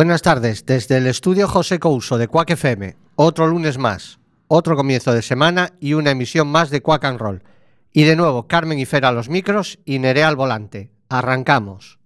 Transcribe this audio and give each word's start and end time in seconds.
Buenas 0.00 0.22
tardes, 0.22 0.64
desde 0.64 0.96
el 0.96 1.06
estudio 1.06 1.46
José 1.46 1.78
Couso 1.78 2.16
de 2.16 2.26
Quack 2.26 2.52
FM, 2.52 2.96
otro 3.16 3.46
lunes 3.46 3.76
más, 3.76 4.18
otro 4.48 4.74
comienzo 4.74 5.12
de 5.12 5.20
semana 5.20 5.74
y 5.78 5.92
una 5.92 6.12
emisión 6.12 6.48
más 6.48 6.70
de 6.70 6.80
Quack 6.80 7.04
and 7.04 7.18
Roll. 7.20 7.42
Y 7.92 8.04
de 8.04 8.16
nuevo, 8.16 8.48
Carmen 8.48 8.78
y 8.78 8.86
Fer 8.86 9.04
a 9.04 9.12
los 9.12 9.28
micros 9.28 9.78
y 9.84 9.98
Nerea 9.98 10.28
al 10.28 10.36
volante. 10.36 10.90
Arrancamos. 11.10 11.99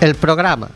El 0.00 0.14
programa. 0.14 0.70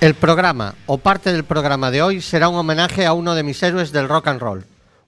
El 0.00 0.14
programa, 0.14 0.76
o 0.86 0.98
parte 0.98 1.32
del 1.32 1.42
programa 1.42 1.90
de 1.90 2.00
hoy, 2.00 2.20
será 2.20 2.48
un 2.48 2.54
homenaje 2.54 3.04
a 3.04 3.14
uno 3.14 3.34
de 3.34 3.42
mis 3.42 3.60
héroes 3.64 3.90
del 3.90 4.08
rock 4.08 4.28
and 4.28 4.40
roll. 4.40 4.64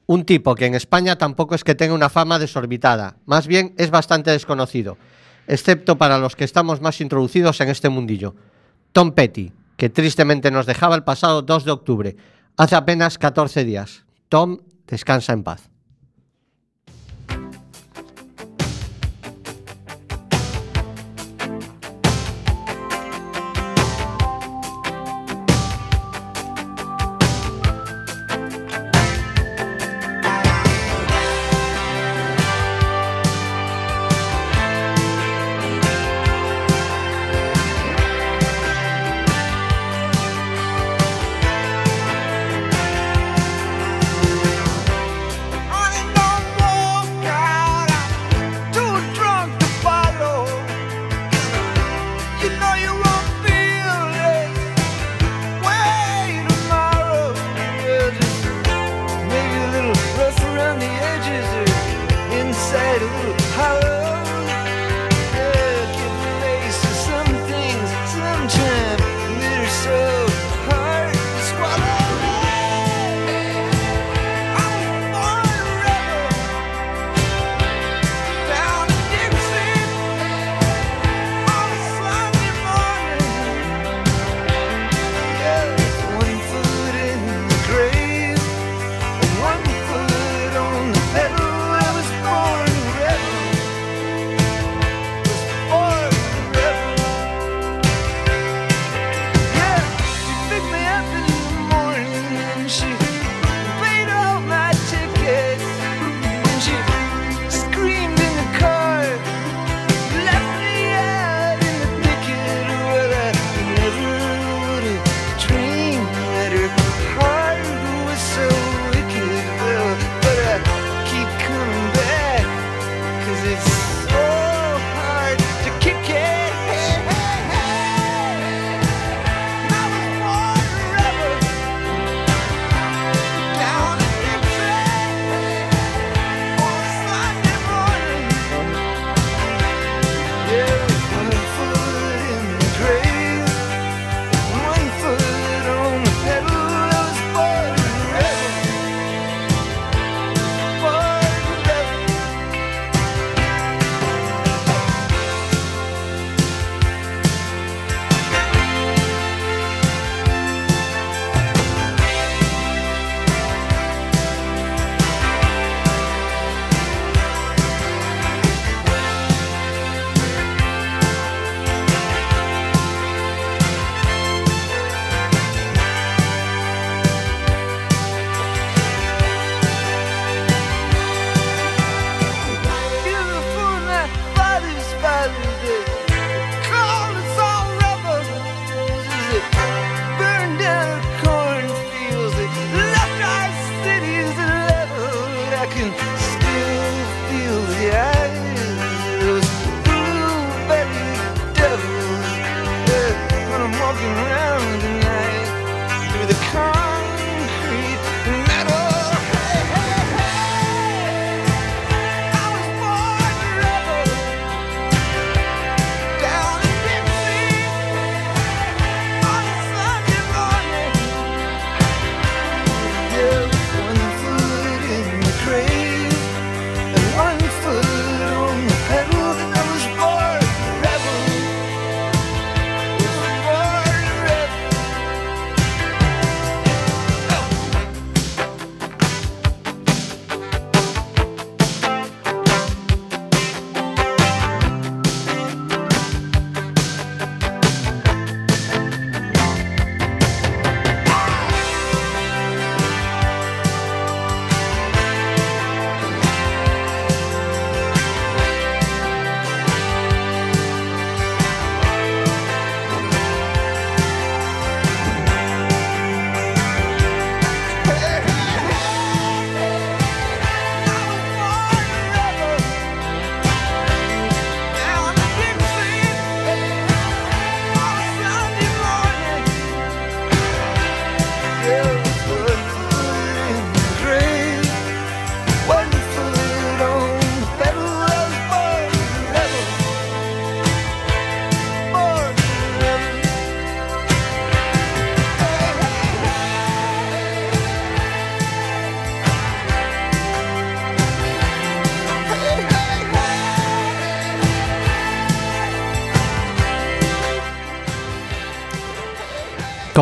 Un 0.07 0.25
tipo 0.25 0.57
que 0.57 0.67
en 0.67 0.75
España 0.75 1.17
tampoco 1.17 1.55
es 1.55 1.63
que 1.63 1.77
tenga 1.77 1.95
una 1.95 2.09
fama 2.09 2.41
desorbitada, 2.41 3.19
más 3.25 3.47
bien 3.47 3.73
es 3.79 3.93
bastante 3.93 4.33
desconocido, 4.33 4.99
excepto 5.47 5.97
para 5.97 6.19
los 6.19 6.35
que 6.35 6.43
estamos 6.43 6.81
más 6.81 7.01
introducidos 7.01 7.61
en 7.61 7.69
este 7.69 7.89
mundillo. 7.89 8.35
Tom 8.93 9.13
Petty, 9.13 9.53
que 9.77 9.89
tristemente 9.89 10.51
nos 10.51 10.67
dejaba 10.67 10.97
el 10.97 11.05
pasado 11.05 11.43
2 11.43 11.65
de 11.65 11.71
octubre, 11.71 12.17
hace 12.57 12.75
apenas 12.75 13.17
14 13.17 13.65
días. 13.65 14.05
Tom, 14.29 14.59
descansa 14.89 15.33
en 15.35 15.45
paz. 15.45 15.71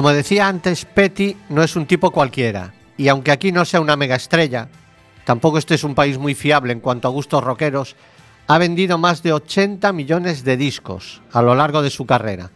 Como 0.02 0.14
decía 0.14 0.48
antes, 0.48 0.84
Petty 0.84 1.36
no 1.48 1.62
es 1.62 1.76
un 1.76 1.86
tipo 1.86 2.10
cualquiera, 2.10 2.74
y 2.96 3.06
aunque 3.06 3.30
aquí 3.30 3.52
no 3.52 3.64
sea 3.64 3.80
una 3.80 3.94
mega 3.94 4.16
estrella, 4.16 4.68
tampoco 5.24 5.58
este 5.58 5.76
es 5.76 5.84
un 5.84 5.94
país 5.94 6.18
muy 6.18 6.34
fiable 6.34 6.72
en 6.72 6.80
cuanto 6.80 7.06
a 7.06 7.12
gustos 7.12 7.44
rockeros, 7.44 7.94
ha 8.48 8.58
vendido 8.58 8.98
más 8.98 9.22
de 9.22 9.32
80 9.32 9.92
millones 9.92 10.42
de 10.42 10.56
discos 10.56 11.22
a 11.30 11.40
lo 11.40 11.54
largo 11.54 11.82
de 11.82 11.90
su 11.90 12.04
carrera. 12.04 12.50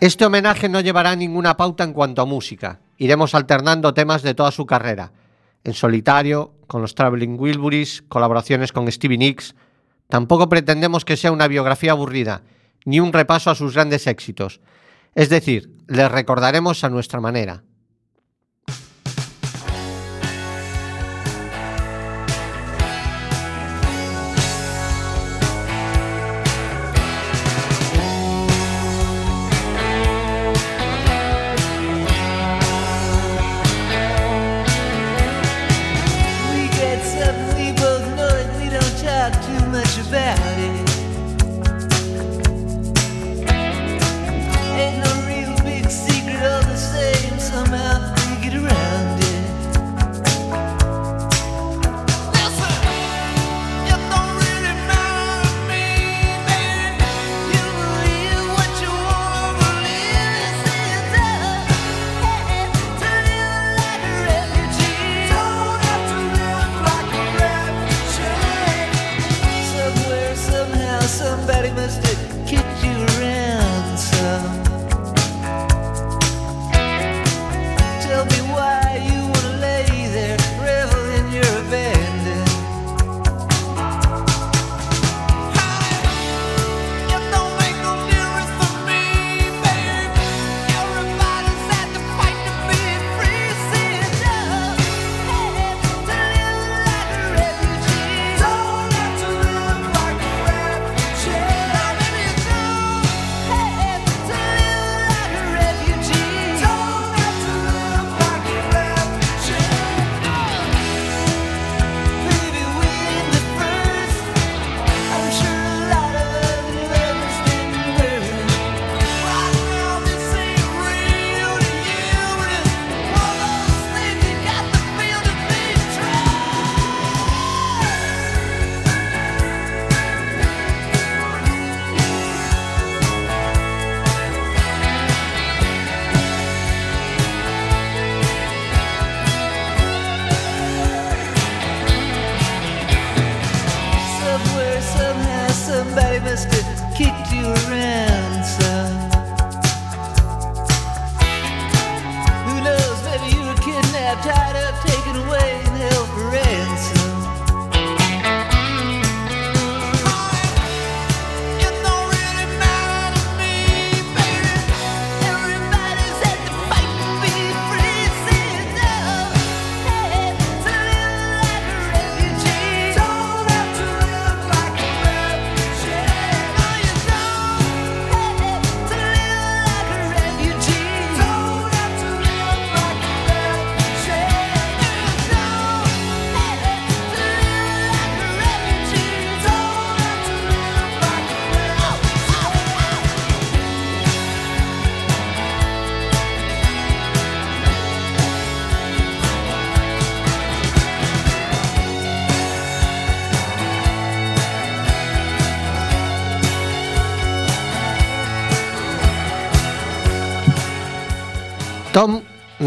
Este 0.00 0.24
homenaje 0.24 0.70
no 0.70 0.80
llevará 0.80 1.14
ninguna 1.14 1.58
pauta 1.58 1.84
en 1.84 1.92
cuanto 1.92 2.22
a 2.22 2.24
música, 2.24 2.80
iremos 2.96 3.34
alternando 3.34 3.92
temas 3.92 4.22
de 4.22 4.32
toda 4.32 4.50
su 4.50 4.64
carrera, 4.64 5.12
en 5.64 5.74
solitario, 5.74 6.54
con 6.66 6.80
los 6.80 6.94
Traveling 6.94 7.38
Wilburys, 7.38 8.04
colaboraciones 8.08 8.72
con 8.72 8.90
Stevie 8.90 9.18
Nicks. 9.18 9.54
Tampoco 10.08 10.48
pretendemos 10.48 11.04
que 11.04 11.18
sea 11.18 11.30
una 11.30 11.46
biografía 11.46 11.92
aburrida, 11.92 12.40
ni 12.86 13.00
un 13.00 13.12
repaso 13.12 13.50
a 13.50 13.54
sus 13.54 13.74
grandes 13.74 14.06
éxitos. 14.06 14.62
Es 15.14 15.28
decir, 15.28 15.70
les 15.86 16.10
recordaremos 16.10 16.82
a 16.84 16.90
nuestra 16.90 17.20
manera. 17.20 17.64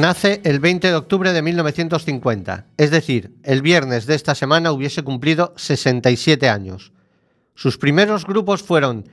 Nace 0.08 0.40
el 0.46 0.62
20 0.62 0.88
de 0.88 0.96
octubre 0.96 1.34
de 1.34 1.42
1950, 1.42 2.68
es 2.78 2.92
decir, 2.92 3.36
el 3.44 3.62
viernes 3.62 4.06
de 4.06 4.16
esta 4.16 4.36
semana 4.36 4.72
hubiese 4.72 5.04
cumplido 5.04 5.54
67 5.58 6.48
años. 6.48 6.94
Sus 7.56 7.78
primeros 7.78 8.26
grupos 8.26 8.64
fueron 8.64 9.04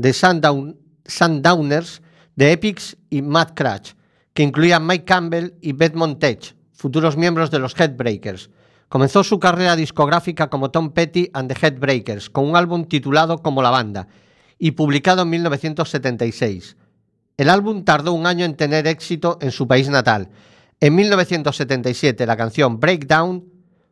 The 0.00 0.12
Sundown, 0.12 0.76
Sundowners, 1.06 2.02
The 2.36 2.50
Epics 2.50 2.96
y 3.10 3.22
Mad 3.22 3.50
Crash, 3.54 3.92
que 4.34 4.42
incluían 4.42 4.84
Mike 4.84 5.04
Campbell 5.04 5.54
y 5.60 5.70
Beth 5.70 5.94
Montage, 5.94 6.56
futuros 6.72 7.16
miembros 7.16 7.52
de 7.52 7.60
los 7.60 7.78
Headbreakers. 7.78 8.50
Comenzó 8.88 9.22
su 9.22 9.38
carrera 9.38 9.76
discográfica 9.76 10.50
como 10.50 10.72
Tom 10.72 10.90
Petty 10.90 11.30
and 11.32 11.54
the 11.54 11.64
Headbreakers, 11.64 12.28
con 12.28 12.48
un 12.48 12.56
álbum 12.56 12.86
titulado 12.86 13.38
como 13.38 13.62
la 13.62 13.70
banda, 13.70 14.08
y 14.58 14.72
publicado 14.72 15.22
en 15.22 15.30
1976. 15.30 16.76
El 17.40 17.48
álbum 17.48 17.84
tardó 17.84 18.12
un 18.12 18.26
año 18.26 18.44
en 18.44 18.54
tener 18.54 18.86
éxito 18.86 19.38
en 19.40 19.50
su 19.50 19.66
país 19.66 19.88
natal. 19.88 20.28
En 20.78 20.94
1977 20.94 22.26
la 22.26 22.36
canción 22.36 22.78
Breakdown 22.78 23.46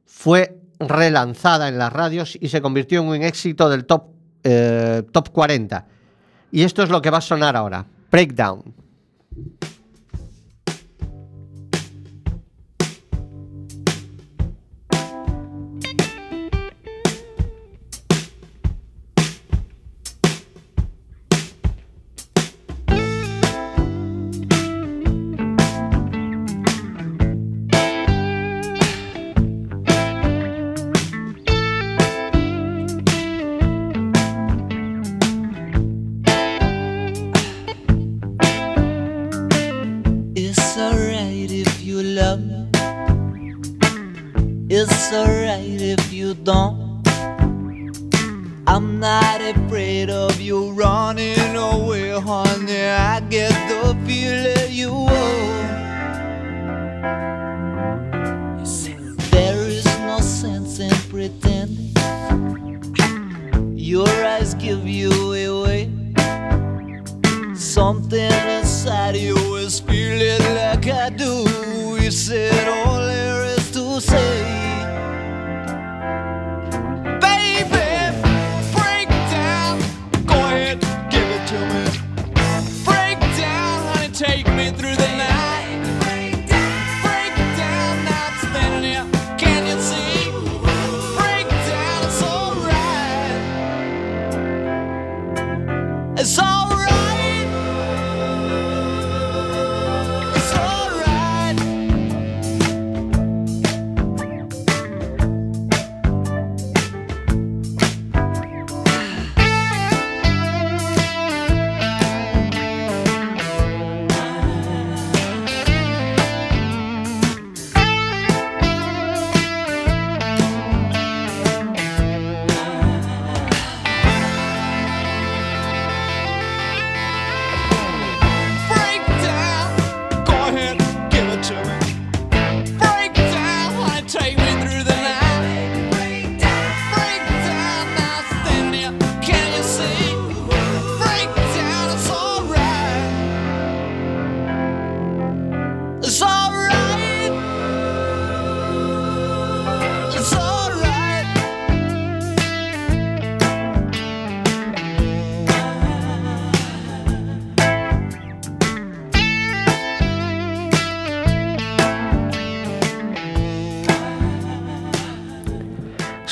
fue 0.05 0.61
relanzada 0.79 1.69
en 1.69 1.79
las 1.79 1.91
radios 1.91 2.37
y 2.39 2.51
se 2.51 2.61
convirtió 2.61 3.01
en 3.01 3.09
un 3.09 3.23
éxito 3.23 3.71
del 3.71 3.87
top, 3.87 4.09
eh, 4.45 5.03
top 5.11 5.31
40. 5.31 5.87
Y 6.53 6.63
esto 6.63 6.83
es 6.83 6.91
lo 6.91 7.01
que 7.01 7.09
va 7.09 7.19
a 7.19 7.23
sonar 7.23 7.57
ahora, 7.57 7.87
Breakdown. 8.11 8.75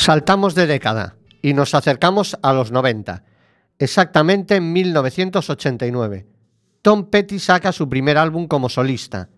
Saltamos 0.07 0.55
de 0.55 0.69
década 0.69 1.17
y 1.43 1.53
nos 1.53 1.75
acercamos 1.75 2.39
a 2.41 2.53
los 2.53 2.71
90. 2.71 3.25
Exactamente 3.77 4.55
en 4.55 4.73
1989. 4.73 6.29
Tom 6.81 7.11
Petty 7.11 7.41
saca 7.41 7.73
su 7.73 7.89
primer 7.89 8.17
álbum 8.17 8.47
como 8.47 8.69
solista. 8.69 9.31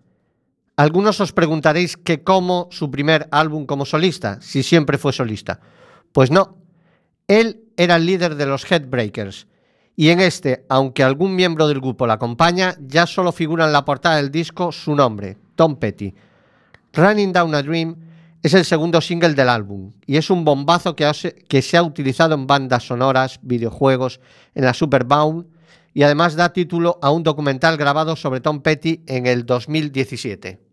Algunos 0.75 1.19
os 1.21 1.33
preguntaréis 1.33 1.97
que 1.97 2.21
cómo 2.21 2.67
su 2.69 2.91
primer 2.91 3.27
álbum 3.31 3.65
como 3.65 3.83
solista, 3.83 4.39
si 4.43 4.61
siempre 4.61 4.99
fue 4.99 5.11
solista. 5.11 5.59
Pues 6.11 6.29
no. 6.29 6.59
Él 7.27 7.63
era 7.75 7.95
el 7.95 8.05
líder 8.05 8.35
de 8.35 8.45
los 8.45 8.71
Headbreakers. 8.71 9.47
Y 9.95 10.09
en 10.09 10.19
este, 10.19 10.67
aunque 10.69 11.01
algún 11.01 11.35
miembro 11.35 11.67
del 11.67 11.79
grupo 11.79 12.05
la 12.05 12.13
acompaña, 12.13 12.75
ya 12.79 13.07
solo 13.07 13.31
figura 13.31 13.65
en 13.65 13.73
la 13.73 13.85
portada 13.85 14.17
del 14.17 14.29
disco 14.29 14.71
su 14.71 14.93
nombre, 14.93 15.35
Tom 15.55 15.77
Petty. 15.77 16.13
Running 16.93 17.33
Down 17.33 17.55
a 17.55 17.63
Dream 17.63 18.08
es 18.41 18.53
el 18.53 18.63
segundo 18.63 19.01
single 19.01 19.33
del 19.33 19.49
álbum 19.49 19.91
y 20.05 20.15
es 20.15 20.29
un 20.29 20.45
bombazo 20.45 20.95
que, 20.95 21.61
se 21.61 21.77
ha 21.77 21.83
utilizado 21.83 22.35
en 22.35 22.47
bandas 22.47 22.87
sonoras, 22.87 23.39
videojuegos, 23.41 24.21
en 24.55 24.63
la 24.63 24.73
Super 24.73 25.03
Bowl 25.03 25.45
y 25.93 26.03
además 26.03 26.35
da 26.35 26.53
título 26.53 26.99
a 27.01 27.11
un 27.11 27.23
documental 27.23 27.75
grabado 27.75 28.15
sobre 28.15 28.39
Tom 28.39 28.61
Petty 28.61 29.03
en 29.07 29.25
el 29.25 29.45
2017. 29.45 30.68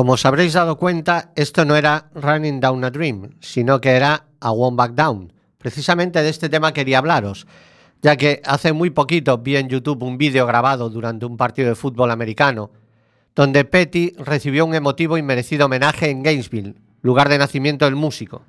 Como 0.00 0.12
os 0.16 0.24
habréis 0.24 0.54
dado 0.54 0.78
cuenta, 0.78 1.30
esto 1.36 1.66
no 1.66 1.76
era 1.76 2.08
Running 2.14 2.58
Down 2.58 2.84
a 2.84 2.90
Dream, 2.90 3.32
sino 3.40 3.82
que 3.82 3.90
era 3.90 4.24
A 4.40 4.50
One 4.50 4.74
Back 4.74 4.92
Down. 4.94 5.30
Precisamente 5.58 6.22
de 6.22 6.30
este 6.30 6.48
tema 6.48 6.72
quería 6.72 6.96
hablaros, 6.96 7.46
ya 8.00 8.16
que 8.16 8.40
hace 8.46 8.72
muy 8.72 8.88
poquito 8.88 9.36
vi 9.36 9.56
en 9.56 9.68
YouTube 9.68 10.02
un 10.02 10.16
vídeo 10.16 10.46
grabado 10.46 10.88
durante 10.88 11.26
un 11.26 11.36
partido 11.36 11.68
de 11.68 11.74
fútbol 11.74 12.10
americano, 12.10 12.70
donde 13.36 13.66
Petty 13.66 14.14
recibió 14.16 14.64
un 14.64 14.74
emotivo 14.74 15.18
y 15.18 15.22
merecido 15.22 15.66
homenaje 15.66 16.08
en 16.08 16.22
Gainesville, 16.22 16.76
lugar 17.02 17.28
de 17.28 17.36
nacimiento 17.36 17.84
del 17.84 17.94
músico. 17.96 18.40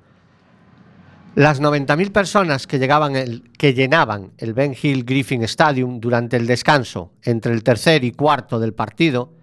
Las 1.34 1.60
90.000 1.60 2.12
personas 2.12 2.66
que, 2.66 2.78
llegaban 2.78 3.14
el- 3.14 3.42
que 3.58 3.74
llenaban 3.74 4.30
el 4.38 4.54
Ben 4.54 4.74
Hill 4.82 5.04
Griffin 5.04 5.42
Stadium 5.42 6.00
durante 6.00 6.38
el 6.38 6.46
descanso 6.46 7.12
entre 7.22 7.52
el 7.52 7.62
tercer 7.62 8.04
y 8.04 8.12
cuarto 8.12 8.58
del 8.58 8.72
partido, 8.72 9.34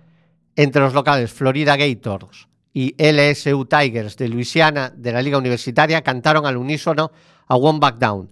entre 0.64 0.82
los 0.82 0.94
locales 0.94 1.32
Florida 1.32 1.78
Gators 1.78 2.50
y 2.74 2.94
LSU 3.02 3.66
Tigers 3.66 4.18
de 4.18 4.28
Luisiana 4.28 4.90
de 4.90 5.14
la 5.14 5.22
Liga 5.22 5.38
Universitaria 5.38 6.02
cantaron 6.02 6.46
al 6.46 6.58
unísono 6.58 7.14
a 7.48 7.56
One 7.56 7.80
Back 7.80 7.98
Down. 7.98 8.30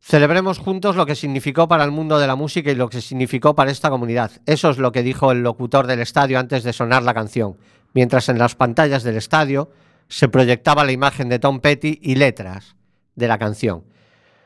Celebremos 0.00 0.58
juntos 0.58 0.96
lo 0.96 1.06
que 1.06 1.14
significó 1.14 1.68
para 1.68 1.84
el 1.84 1.92
mundo 1.92 2.18
de 2.18 2.26
la 2.26 2.34
música 2.34 2.72
y 2.72 2.74
lo 2.74 2.88
que 2.88 3.00
significó 3.00 3.54
para 3.54 3.70
esta 3.70 3.88
comunidad. 3.88 4.32
Eso 4.46 4.70
es 4.70 4.78
lo 4.78 4.90
que 4.90 5.04
dijo 5.04 5.30
el 5.30 5.44
locutor 5.44 5.86
del 5.86 6.00
estadio 6.00 6.40
antes 6.40 6.64
de 6.64 6.72
sonar 6.72 7.04
la 7.04 7.14
canción, 7.14 7.56
mientras 7.94 8.28
en 8.28 8.40
las 8.40 8.56
pantallas 8.56 9.04
del 9.04 9.16
estadio 9.16 9.70
se 10.08 10.28
proyectaba 10.28 10.84
la 10.84 10.90
imagen 10.90 11.28
de 11.28 11.38
Tom 11.38 11.60
Petty 11.60 12.00
y 12.02 12.16
letras 12.16 12.74
de 13.14 13.28
la 13.28 13.38
canción. 13.38 13.84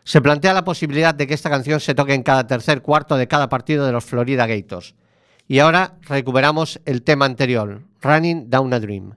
Se 0.05 0.21
plantea 0.21 0.53
la 0.53 0.65
posibilidad 0.65 1.15
de 1.15 1.27
que 1.27 1.33
esta 1.33 1.49
canción 1.49 1.81
se 1.81 1.95
toque 1.95 2.12
en 2.12 2.23
cada 2.23 2.47
tercer 2.47 2.83
cuarto 2.83 3.17
de 3.17 3.29
cada 3.29 3.49
partido 3.49 3.87
de 3.87 3.93
los 3.93 4.05
Florida 4.05 4.47
Gators. 4.47 4.95
Y 5.49 5.61
ahora 5.61 5.95
recuperamos 6.03 6.81
el 6.85 7.03
tema 7.03 7.25
anterior, 7.25 7.83
Running 8.03 8.51
Down 8.51 8.75
a 8.75 8.81
Dream. 8.81 9.15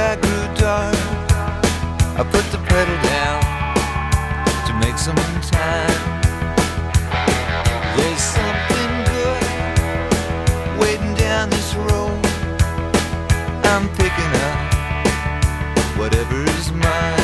Sky 0.00 0.16
grew 0.16 0.46
dark. 0.54 0.96
I 2.18 2.22
put 2.34 2.44
the 2.54 2.60
pedal 2.68 2.98
down 3.16 3.40
to 4.66 4.72
make 4.84 4.96
some 4.96 5.16
time. 5.60 6.00
There's 7.96 8.24
something 8.38 8.92
good 9.12 9.46
waiting 10.80 11.14
down 11.14 11.50
this 11.50 11.74
road. 11.74 12.18
I'm 13.72 13.86
picking 14.00 14.32
up 14.48 14.58
whatever's 15.98 16.72
mine. 16.72 17.19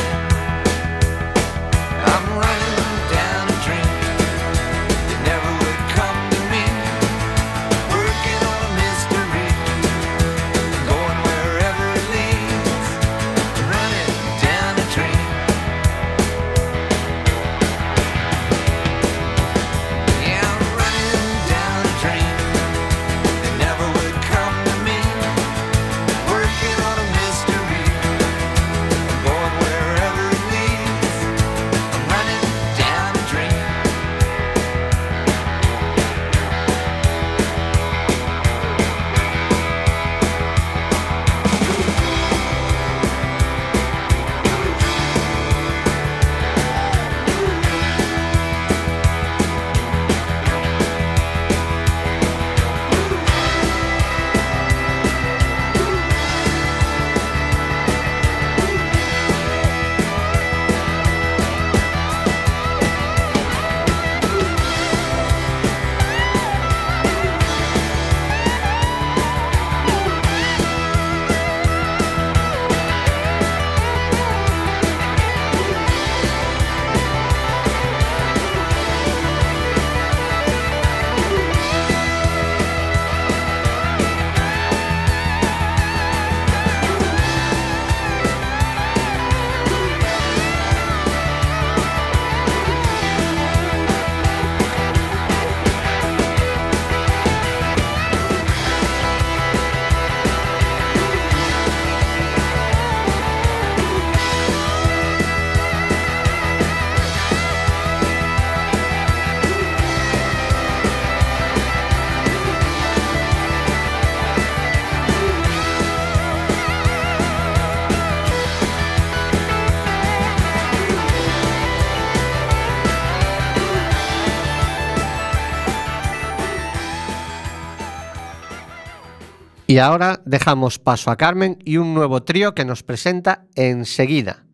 Y 129.77 129.79
ahora 129.79 130.23
dejamos 130.25 130.79
paso 130.79 131.11
a 131.11 131.17
Carmen 131.17 131.59
y 131.63 131.77
un 131.77 131.93
nuevo 131.93 132.23
trío 132.23 132.55
que 132.55 132.65
nos 132.65 132.81
presenta 132.81 133.45
enseguida. 133.53 134.47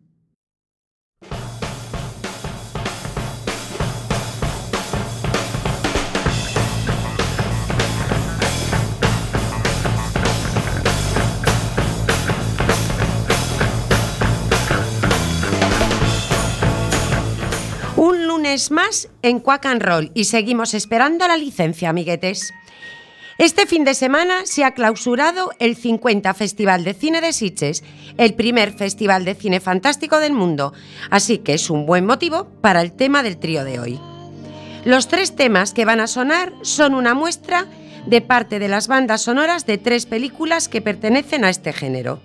Un 17.96 18.26
lunes 18.26 18.70
más 18.70 19.08
en 19.22 19.40
Quack 19.40 19.64
and 19.64 19.82
Roll 19.82 20.10
y 20.12 20.24
seguimos 20.24 20.74
esperando 20.74 21.26
la 21.26 21.38
licencia, 21.38 21.88
amiguetes. 21.88 22.52
Este 23.36 23.66
fin 23.66 23.82
de 23.82 23.94
semana 23.94 24.46
se 24.46 24.62
ha 24.62 24.74
clausurado 24.74 25.50
el 25.58 25.74
50 25.74 26.32
Festival 26.34 26.84
de 26.84 26.94
Cine 26.94 27.20
de 27.20 27.32
Sitges, 27.32 27.82
el 28.16 28.34
primer 28.34 28.72
festival 28.72 29.24
de 29.24 29.34
cine 29.34 29.58
fantástico 29.58 30.20
del 30.20 30.32
mundo, 30.32 30.72
así 31.10 31.38
que 31.38 31.54
es 31.54 31.68
un 31.68 31.84
buen 31.84 32.06
motivo 32.06 32.46
para 32.60 32.80
el 32.80 32.92
tema 32.92 33.24
del 33.24 33.38
trío 33.38 33.64
de 33.64 33.80
hoy. 33.80 34.00
Los 34.84 35.08
tres 35.08 35.34
temas 35.34 35.72
que 35.72 35.84
van 35.84 35.98
a 35.98 36.06
sonar 36.06 36.52
son 36.62 36.94
una 36.94 37.14
muestra 37.14 37.66
de 38.06 38.20
parte 38.20 38.60
de 38.60 38.68
las 38.68 38.86
bandas 38.86 39.22
sonoras 39.22 39.66
de 39.66 39.78
tres 39.78 40.06
películas 40.06 40.68
que 40.68 40.80
pertenecen 40.80 41.44
a 41.44 41.50
este 41.50 41.72
género. 41.72 42.20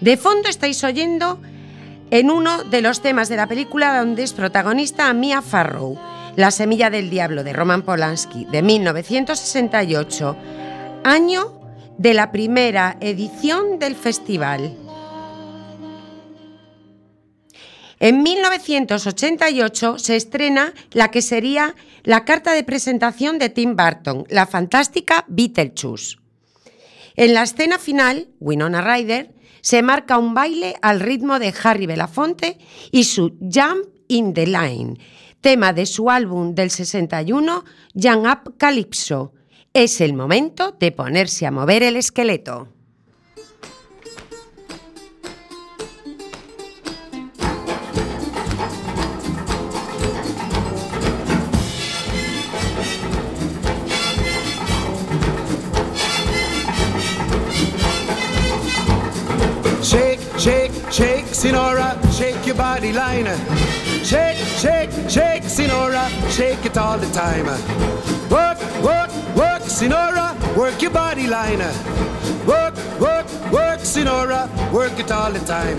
De 0.00 0.16
fondo 0.16 0.48
estáis 0.48 0.84
oyendo 0.84 1.40
en 2.12 2.30
uno 2.30 2.62
de 2.62 2.80
los 2.80 3.02
temas 3.02 3.28
de 3.28 3.36
la 3.36 3.48
película 3.48 3.98
donde 3.98 4.22
es 4.22 4.34
protagonista 4.34 5.12
Mia 5.14 5.42
Farrow, 5.42 5.98
La 6.38 6.52
semilla 6.52 6.88
del 6.88 7.10
diablo 7.10 7.42
de 7.42 7.52
Roman 7.52 7.82
Polanski 7.82 8.44
de 8.44 8.62
1968, 8.62 10.36
año 11.02 11.60
de 11.98 12.14
la 12.14 12.30
primera 12.30 12.96
edición 13.00 13.80
del 13.80 13.96
festival. 13.96 14.76
En 17.98 18.22
1988 18.22 19.98
se 19.98 20.14
estrena 20.14 20.74
la 20.92 21.10
que 21.10 21.22
sería 21.22 21.74
la 22.04 22.24
carta 22.24 22.52
de 22.52 22.62
presentación 22.62 23.40
de 23.40 23.48
Tim 23.48 23.74
Burton, 23.74 24.24
la 24.30 24.46
fantástica 24.46 25.24
Beetlejuice. 25.26 26.18
En 27.16 27.34
la 27.34 27.42
escena 27.42 27.80
final, 27.80 28.28
Winona 28.38 28.80
Ryder 28.80 29.34
se 29.60 29.82
marca 29.82 30.18
un 30.18 30.34
baile 30.34 30.76
al 30.82 31.00
ritmo 31.00 31.40
de 31.40 31.52
Harry 31.64 31.86
Belafonte 31.86 32.58
y 32.92 33.02
su 33.02 33.36
Jump 33.40 33.88
in 34.06 34.34
the 34.34 34.46
Line, 34.46 34.98
tema 35.40 35.72
de 35.72 35.86
su 35.86 36.10
álbum 36.10 36.54
del 36.54 36.70
61, 36.70 37.64
Jump 37.94 38.26
Up 38.26 38.56
Calypso. 38.56 39.32
Es 39.72 40.00
el 40.00 40.14
momento 40.14 40.76
de 40.78 40.92
ponerse 40.92 41.46
a 41.46 41.50
mover 41.50 41.82
el 41.82 41.96
esqueleto. 41.96 42.68
Shake, 59.82 60.20
shake, 60.36 60.72
shake, 60.90 61.24
Sinora, 61.32 61.96
shake 62.12 62.44
your 62.46 62.56
body 62.56 62.92
line. 62.92 63.87
Shake, 64.08 64.38
shake, 64.38 64.90
shake, 65.06 65.42
Sinora, 65.42 66.08
shake 66.30 66.64
it 66.64 66.78
all 66.78 66.96
the 66.96 67.10
time. 67.12 67.44
Work, 68.30 68.58
work, 68.82 69.10
work, 69.36 69.62
Sinora, 69.62 70.36
work 70.56 70.80
your 70.80 70.90
body 70.90 71.26
line. 71.26 71.60
Work, 72.46 72.76
work, 73.00 73.26
work, 73.52 73.80
Sinora, 73.80 74.48
work 74.72 74.98
it 74.98 75.10
all 75.10 75.32
the 75.32 75.40
time. 75.40 75.78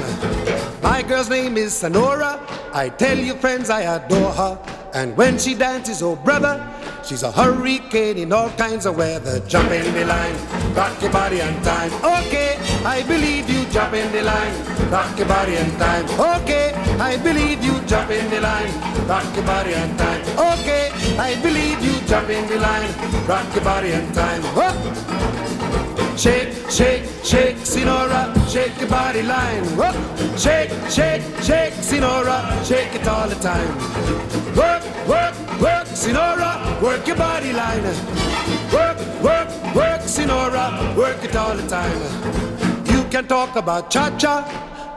My 0.81 1.01
girl's 1.01 1.29
name 1.29 1.57
is 1.57 1.73
Sonora. 1.73 2.39
I 2.73 2.89
tell 2.89 3.17
you, 3.17 3.35
friends, 3.35 3.69
I 3.69 3.81
adore 3.81 4.31
her. 4.31 4.59
And 4.93 5.15
when 5.15 5.37
she 5.37 5.53
dances, 5.53 6.01
oh 6.01 6.15
brother, 6.15 6.57
she's 7.05 7.21
a 7.21 7.31
hurricane 7.31 8.17
in 8.17 8.33
all 8.33 8.49
kinds 8.51 8.87
of 8.87 8.97
weather. 8.97 9.39
Jump 9.41 9.69
in 9.71 9.93
the 9.93 10.05
line, 10.05 10.35
rock 10.73 10.99
your 11.01 11.11
body 11.11 11.41
and 11.41 11.63
time. 11.63 11.93
Okay, 12.03 12.57
I 12.83 13.03
believe 13.07 13.49
you. 13.49 13.65
Jump 13.69 13.93
in 13.93 14.11
the 14.11 14.23
line, 14.23 14.89
rock 14.89 15.15
your 15.17 15.27
body 15.27 15.57
and 15.57 15.71
time. 15.77 16.05
Okay, 16.41 16.73
I 16.99 17.17
believe 17.17 17.63
you. 17.63 17.79
Jump 17.85 18.09
in 18.09 18.29
the 18.31 18.41
line, 18.41 18.73
rock 19.07 19.35
your 19.35 19.45
body 19.45 19.73
and 19.73 19.97
time. 19.99 20.21
Okay, 20.57 20.89
I 21.19 21.39
believe 21.43 21.83
you. 21.83 21.93
Jump 22.07 22.29
in 22.29 22.47
the 22.47 22.57
line, 22.57 22.89
rock 23.27 23.38
your 23.55 23.63
body 23.63 23.91
and 23.91 24.13
time. 24.13 24.43
Up. 24.57 24.75
Shake, 26.17 26.51
shake, 26.69 27.03
shake, 27.23 27.55
Sinora, 27.57 28.21
shake 28.51 28.77
your 28.79 28.89
body 28.89 29.21
line. 29.21 29.63
Whoop. 29.77 29.95
Shake, 30.37 30.71
shake, 30.89 31.23
shake, 31.41 31.73
Sinora, 31.89 32.37
shake 32.65 32.93
it 32.95 33.07
all 33.07 33.27
the 33.27 33.35
time. 33.35 33.73
Work, 34.55 34.83
work, 35.07 35.35
work, 35.61 35.87
Sinora, 36.01 36.81
work 36.81 37.07
your 37.07 37.15
body 37.15 37.53
line. 37.53 37.83
Work, 38.73 38.99
work, 39.23 39.49
work, 39.73 40.01
Sinora, 40.01 40.95
work 40.97 41.23
it 41.23 41.35
all 41.35 41.55
the 41.55 41.67
time. 41.67 41.99
You 42.91 43.03
can 43.09 43.25
talk 43.27 43.55
about 43.55 43.89
cha-cha, 43.89 44.35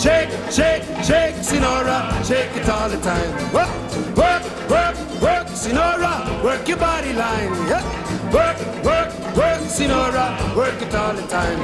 Shake, 0.00 0.30
shake, 0.50 0.82
shake, 1.04 1.34
Sinora, 1.44 2.24
shake 2.26 2.56
it 2.56 2.66
all 2.70 2.88
the 2.88 2.96
time. 3.02 3.52
Work, 3.52 3.68
work, 4.16 4.42
work, 4.68 4.96
work, 5.20 5.46
Sinora, 5.48 6.42
work 6.42 6.66
your 6.68 6.78
body 6.78 7.12
line. 7.12 7.52
Yeah. 7.68 7.84
Work, 8.32 8.58
work, 8.84 9.10
work, 9.36 9.60
Sinora, 9.66 10.56
work 10.56 10.80
it 10.80 10.94
all 10.94 11.12
the 11.14 11.26
time. 11.26 11.58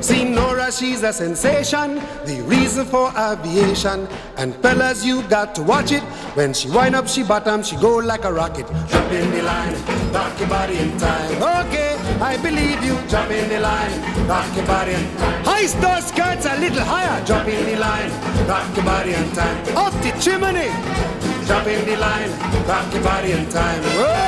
Sinora, 0.00 0.70
she's 0.78 1.02
a 1.02 1.12
sensation, 1.12 1.94
the 2.26 2.42
reason 2.46 2.84
for 2.84 3.10
aviation. 3.16 4.06
And 4.36 4.54
fellas, 4.56 5.04
you 5.04 5.22
got 5.22 5.54
to 5.54 5.62
watch 5.62 5.92
it. 5.92 6.02
When 6.36 6.52
she 6.52 6.68
wind 6.68 6.94
up, 6.94 7.08
she 7.08 7.22
bottom, 7.22 7.62
she 7.62 7.76
go 7.76 7.96
like 7.96 8.24
a 8.24 8.32
rocket. 8.32 8.66
Jump 8.88 9.12
in 9.12 9.30
the 9.30 9.42
line, 9.42 9.74
rock 10.12 10.38
your 10.38 10.48
body 10.48 10.76
in 10.78 10.98
time. 10.98 11.66
Okay, 11.66 11.96
I 12.20 12.36
believe 12.36 12.84
you. 12.84 12.96
Jump 13.08 13.30
in 13.30 13.48
the 13.48 13.60
line, 13.60 14.28
rock 14.28 14.54
your 14.54 14.66
body 14.66 14.92
in 14.92 15.16
time. 15.16 15.44
High 15.44 15.66
star 15.66 16.00
skirts 16.02 16.46
a 16.46 16.56
little 16.60 16.84
higher. 16.84 17.24
Jump 17.24 17.48
in 17.48 17.64
the 17.64 17.76
line, 17.76 18.10
rock 18.46 18.76
your 18.76 18.84
body 18.84 19.14
in 19.14 19.30
time. 19.32 19.76
Off 19.76 19.94
the 20.02 20.10
chimney, 20.20 20.68
in 21.50 21.84
the 21.84 21.96
line, 21.96 22.30
rock 22.68 22.92
your 22.94 23.02
body 23.02 23.32
in 23.32 23.48
time. 23.50 23.82
Whoa. 23.82 24.26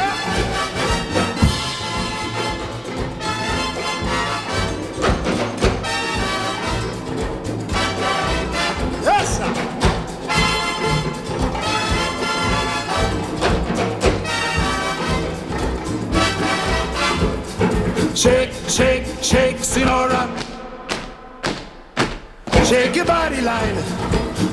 Shake, 18.15 18.53
shake, 18.69 19.07
shake, 19.23 19.57
Sinora. 19.59 20.29
Shake 22.67 22.97
your 22.97 23.05
body 23.05 23.41
line. 23.41 23.77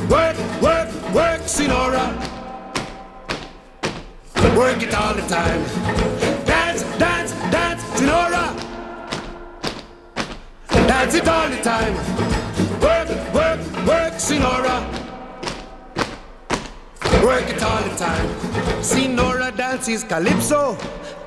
Work, 0.09 0.37
work, 0.61 0.89
work, 1.13 1.41
Sinora. 1.41 2.28
Work 4.57 4.83
it 4.83 4.93
all 4.93 5.13
the 5.13 5.21
time. 5.23 5.61
Dance, 6.45 6.83
dance, 6.97 7.31
dance, 7.51 7.83
Sinora. 7.95 8.45
Dance 10.87 11.15
it 11.15 11.27
all 11.27 11.49
the 11.49 11.61
time. 11.61 11.93
Work, 12.81 13.09
work, 13.33 13.59
work, 13.85 14.13
Sinora. 14.13 14.77
Work 17.23 17.49
it 17.49 17.61
all 17.61 17.83
the 17.83 17.95
time. 17.97 18.27
Sinora 18.81 19.55
dances 19.55 20.03
calypso. 20.03 20.77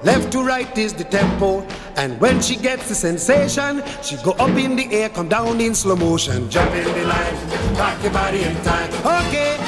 Left 0.03 0.33
to 0.33 0.42
right 0.42 0.77
is 0.79 0.92
the 0.94 1.05
tempo. 1.05 1.66
And 1.96 2.18
when 2.20 2.40
she 2.40 2.57
gets 2.57 2.88
the 2.88 2.94
sensation, 2.94 3.83
she 4.03 4.16
go 4.16 4.33
up 4.33 4.57
in 4.57 4.75
the 4.75 4.92
air, 4.92 5.11
come 5.11 5.29
down 5.29 5.61
in 5.61 5.75
slow 5.75 5.96
motion. 5.96 6.51
Jump 6.51 6.72
in 6.72 6.85
the 6.85 7.05
line, 7.05 7.77
rock 7.77 8.03
your 8.03 8.12
body 8.12 8.42
in 8.42 8.57
time. 8.62 8.90
Okay, 9.05 9.59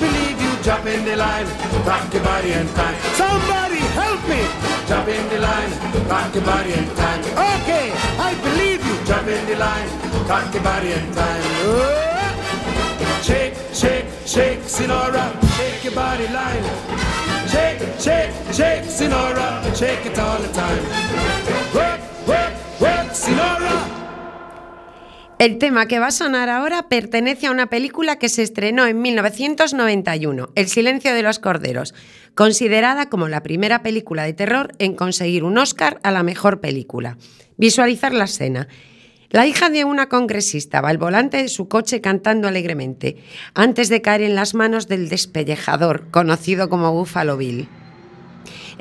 you. 0.00 0.11
Jump 0.62 0.86
in 0.86 1.04
the 1.04 1.16
line, 1.16 1.46
rock 1.84 2.14
your 2.14 2.22
body 2.22 2.52
in 2.52 2.68
time. 2.74 2.94
Somebody 3.14 3.78
help 3.98 4.22
me. 4.28 4.42
Jump 4.86 5.08
in 5.08 5.28
the 5.28 5.40
line, 5.40 5.72
rock 6.08 6.32
your 6.34 6.44
body 6.44 6.72
in 6.72 6.86
time. 6.94 7.20
Okay, 7.58 7.90
I 8.18 8.34
believe 8.42 8.86
you. 8.86 9.04
Jump 9.04 9.26
in 9.26 9.44
the 9.46 9.56
line, 9.56 9.88
cocky 10.28 10.60
body 10.60 10.92
and 10.92 11.12
time. 11.14 11.42
Oh. 11.66 12.12
Shake, 13.22 13.54
shake, 13.72 14.06
shake, 14.24 14.60
Sinora, 14.60 15.24
shake 15.56 15.82
your 15.82 15.94
body 15.94 16.28
line. 16.28 16.62
Shake, 17.48 17.80
shake, 17.98 18.30
shake, 18.52 18.84
Sinora, 18.84 19.76
shake 19.76 20.06
it 20.06 20.18
all 20.18 20.38
the 20.38 20.52
time. 20.52 20.84
Work, 21.74 22.00
work, 22.28 22.80
work, 22.80 23.10
Sinora. 23.10 24.01
El 25.42 25.58
tema 25.58 25.86
que 25.86 25.98
va 25.98 26.06
a 26.06 26.12
sonar 26.12 26.48
ahora 26.48 26.88
pertenece 26.88 27.48
a 27.48 27.50
una 27.50 27.66
película 27.68 28.16
que 28.16 28.28
se 28.28 28.44
estrenó 28.44 28.86
en 28.86 29.02
1991, 29.02 30.50
El 30.54 30.68
silencio 30.68 31.12
de 31.12 31.22
los 31.24 31.40
corderos, 31.40 31.94
considerada 32.36 33.08
como 33.08 33.26
la 33.26 33.42
primera 33.42 33.82
película 33.82 34.22
de 34.22 34.34
terror 34.34 34.72
en 34.78 34.94
conseguir 34.94 35.42
un 35.42 35.58
Oscar 35.58 35.98
a 36.04 36.12
la 36.12 36.22
mejor 36.22 36.60
película. 36.60 37.18
Visualizar 37.56 38.14
la 38.14 38.26
escena. 38.26 38.68
La 39.30 39.44
hija 39.44 39.68
de 39.68 39.84
una 39.84 40.08
congresista 40.08 40.80
va 40.80 40.90
al 40.90 40.98
volante 40.98 41.38
de 41.38 41.48
su 41.48 41.66
coche 41.66 42.00
cantando 42.00 42.46
alegremente, 42.46 43.16
antes 43.52 43.88
de 43.88 44.00
caer 44.00 44.22
en 44.22 44.36
las 44.36 44.54
manos 44.54 44.86
del 44.86 45.08
despellejador, 45.08 46.08
conocido 46.12 46.68
como 46.68 46.92
Buffalo 46.92 47.36
Bill. 47.36 47.66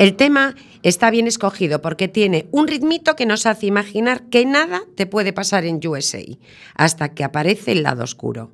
El 0.02 0.16
tema 0.16 0.56
está 0.82 1.12
bien 1.12 1.28
escogido 1.28 1.80
porque 1.80 2.08
tiene 2.08 2.48
un 2.50 2.68
ritmito 2.68 3.16
que 3.16 3.28
nos 3.28 3.46
hace 3.46 3.68
imaginar 3.68 4.24
que 4.32 4.48
nada 4.48 4.82
te 4.96 5.06
puede 5.06 5.32
pasar 5.32 5.64
en 5.64 5.80
USA, 5.88 6.24
hasta 6.74 7.10
que 7.10 7.24
aparece 7.24 7.74
el 7.74 7.84
lado 7.84 8.04
oscuro. 8.04 8.50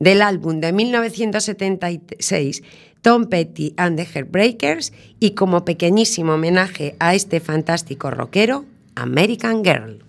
Del 0.00 0.22
álbum 0.22 0.58
de 0.58 0.72
1976, 0.72 2.64
Tom 3.00 3.26
Petty 3.26 3.74
and 3.76 3.96
the 3.96 4.04
Heartbreakers, 4.04 4.92
y 5.20 5.36
como 5.36 5.64
pequeñísimo 5.64 6.34
homenaje 6.34 6.96
a 6.98 7.14
este 7.14 7.38
fantástico 7.38 8.10
rockero, 8.10 8.64
American 8.96 9.62
Girl. 9.62 10.02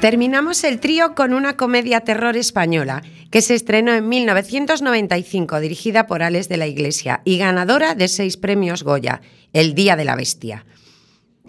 Terminamos 0.00 0.64
el 0.64 0.80
trío 0.80 1.14
con 1.14 1.34
una 1.34 1.58
comedia 1.58 2.00
terror 2.00 2.34
española 2.34 3.02
que 3.30 3.42
se 3.42 3.54
estrenó 3.54 3.92
en 3.92 4.08
1995, 4.08 5.60
dirigida 5.60 6.06
por 6.06 6.22
Alex 6.22 6.48
de 6.48 6.56
la 6.56 6.66
Iglesia 6.66 7.20
y 7.26 7.36
ganadora 7.36 7.94
de 7.94 8.08
seis 8.08 8.38
premios 8.38 8.82
Goya, 8.82 9.20
El 9.52 9.74
Día 9.74 9.96
de 9.96 10.06
la 10.06 10.16
Bestia. 10.16 10.64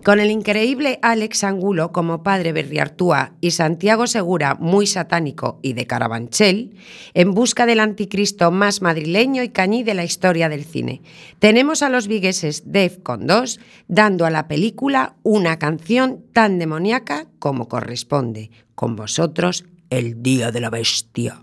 Con 0.04 0.20
el 0.20 0.32
increíble 0.32 0.98
Alex 1.04 1.44
Angulo 1.44 1.92
como 1.92 2.24
padre 2.24 2.54
Berriartúa 2.54 3.34
y 3.40 3.52
Santiago 3.52 4.08
Segura, 4.08 4.56
muy 4.56 4.88
satánico 4.88 5.60
y 5.62 5.74
de 5.74 5.86
Carabanchel, 5.86 6.76
en 7.14 7.36
busca 7.36 7.68
del 7.68 7.80
anticristo 7.80 8.50
más 8.50 8.82
madrileño 8.82 9.44
y 9.44 9.50
cañí 9.50 9.84
de 9.84 9.94
la 9.94 10.04
historia 10.04 10.50
del 10.50 10.66
cine. 10.66 11.04
Tenemos 11.38 11.84
a 11.84 11.90
los 11.90 12.08
vigueses 12.08 12.64
Def 12.66 12.98
con 13.04 13.28
dos 13.28 13.60
dando 13.88 14.26
a 14.26 14.32
la 14.32 14.48
película 14.48 15.14
una 15.22 15.60
canción 15.60 16.24
tan 16.34 16.58
demoníaca 16.58 17.28
como 17.38 17.68
corresponde. 17.68 18.50
Con 18.74 18.96
vosotros, 18.96 19.66
El 19.92 20.24
Día 20.24 20.52
de 20.52 20.62
la 20.62 20.72
Bestia. 20.72 21.40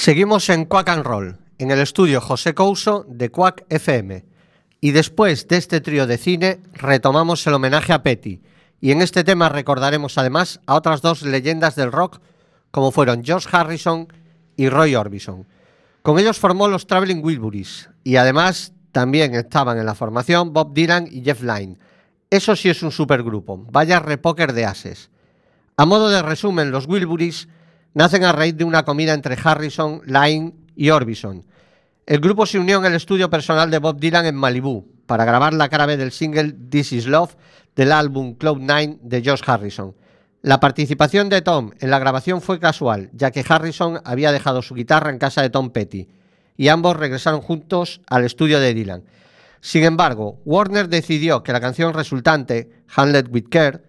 Seguimos 0.02 0.48
en 0.48 0.64
Quack 0.64 0.88
and 0.88 1.04
Roll, 1.04 1.38
en 1.58 1.70
el 1.70 1.78
estudio 1.78 2.20
José 2.20 2.54
Couso 2.54 3.06
de 3.08 3.30
Quack 3.30 3.66
FM. 3.68 4.24
Y 4.80 4.90
después 4.90 5.46
de 5.46 5.58
este 5.58 5.80
trío 5.80 6.08
de 6.08 6.18
cine, 6.18 6.58
retomamos 6.72 7.46
el 7.46 7.54
homenaje 7.54 7.92
a 7.92 8.02
Petty. 8.02 8.42
Y 8.80 8.90
en 8.90 9.00
este 9.00 9.22
tema 9.22 9.48
recordaremos 9.48 10.18
además 10.18 10.60
a 10.66 10.74
otras 10.74 11.02
dos 11.02 11.22
leyendas 11.22 11.76
del 11.76 11.92
rock, 11.92 12.20
como 12.72 12.90
fueron 12.90 13.22
George 13.22 13.48
Harrison 13.52 14.08
y 14.56 14.68
Roy 14.68 14.96
Orbison. 14.96 15.46
Con 16.02 16.18
ellos 16.18 16.40
formó 16.40 16.66
los 16.66 16.88
Traveling 16.88 17.22
Wilburys 17.22 17.88
y 18.02 18.16
además 18.16 18.72
también 18.90 19.36
estaban 19.36 19.78
en 19.78 19.86
la 19.86 19.94
formación 19.94 20.52
Bob 20.52 20.74
Dylan 20.74 21.06
y 21.12 21.22
Jeff 21.22 21.42
Lynne. 21.42 21.78
Eso 22.28 22.56
sí 22.56 22.68
es 22.68 22.82
un 22.82 22.90
supergrupo, 22.90 23.64
vaya 23.70 24.00
repóquer 24.00 24.52
de 24.52 24.64
ases. 24.64 25.12
A 25.76 25.86
modo 25.86 26.08
de 26.08 26.22
resumen, 26.22 26.72
los 26.72 26.88
Wilburys 26.88 27.46
nacen 27.94 28.24
a 28.24 28.32
raíz 28.32 28.56
de 28.56 28.64
una 28.64 28.84
comida 28.84 29.14
entre 29.14 29.36
Harrison, 29.42 30.02
Lynne 30.06 30.54
y 30.74 30.90
Orbison. 30.90 31.44
El 32.06 32.20
grupo 32.20 32.46
se 32.46 32.58
unió 32.58 32.78
en 32.78 32.86
el 32.86 32.94
estudio 32.94 33.30
personal 33.30 33.70
de 33.70 33.78
Bob 33.78 33.98
Dylan 34.00 34.26
en 34.26 34.34
Malibú 34.34 34.86
para 35.06 35.24
grabar 35.24 35.52
la 35.52 35.68
cara 35.68 35.86
B 35.86 35.96
del 35.96 36.12
single 36.12 36.52
This 36.52 36.92
Is 36.92 37.06
Love 37.06 37.36
del 37.76 37.92
álbum 37.92 38.34
Cloud 38.34 38.58
Nine 38.58 38.98
de 39.02 39.22
Josh 39.24 39.42
Harrison. 39.46 39.94
La 40.42 40.58
participación 40.58 41.28
de 41.28 41.42
Tom 41.42 41.70
en 41.78 41.90
la 41.90 42.00
grabación 42.00 42.42
fue 42.42 42.58
casual, 42.58 43.10
ya 43.12 43.30
que 43.30 43.44
Harrison 43.48 44.00
había 44.04 44.32
dejado 44.32 44.62
su 44.62 44.74
guitarra 44.74 45.10
en 45.10 45.18
casa 45.18 45.42
de 45.42 45.50
Tom 45.50 45.70
Petty 45.70 46.08
y 46.56 46.68
ambos 46.68 46.96
regresaron 46.96 47.40
juntos 47.40 48.00
al 48.08 48.24
estudio 48.24 48.58
de 48.58 48.74
Dylan. 48.74 49.04
Sin 49.60 49.84
embargo, 49.84 50.40
Warner 50.44 50.88
decidió 50.88 51.42
que 51.44 51.52
la 51.52 51.60
canción 51.60 51.94
resultante, 51.94 52.70
Handled 52.94 53.28
with 53.30 53.46
Care, 53.48 53.82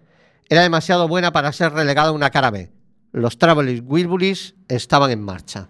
era 0.48 0.62
demasiado 0.62 1.08
buena 1.08 1.32
para 1.32 1.52
ser 1.52 1.72
relegada 1.72 2.10
a 2.10 2.12
una 2.12 2.30
cara 2.30 2.50
B. 2.50 2.70
Los 3.14 3.38
Traveling 3.38 3.84
Wilburys 3.86 4.56
estaban 4.66 5.12
en 5.12 5.22
marcha. 5.22 5.68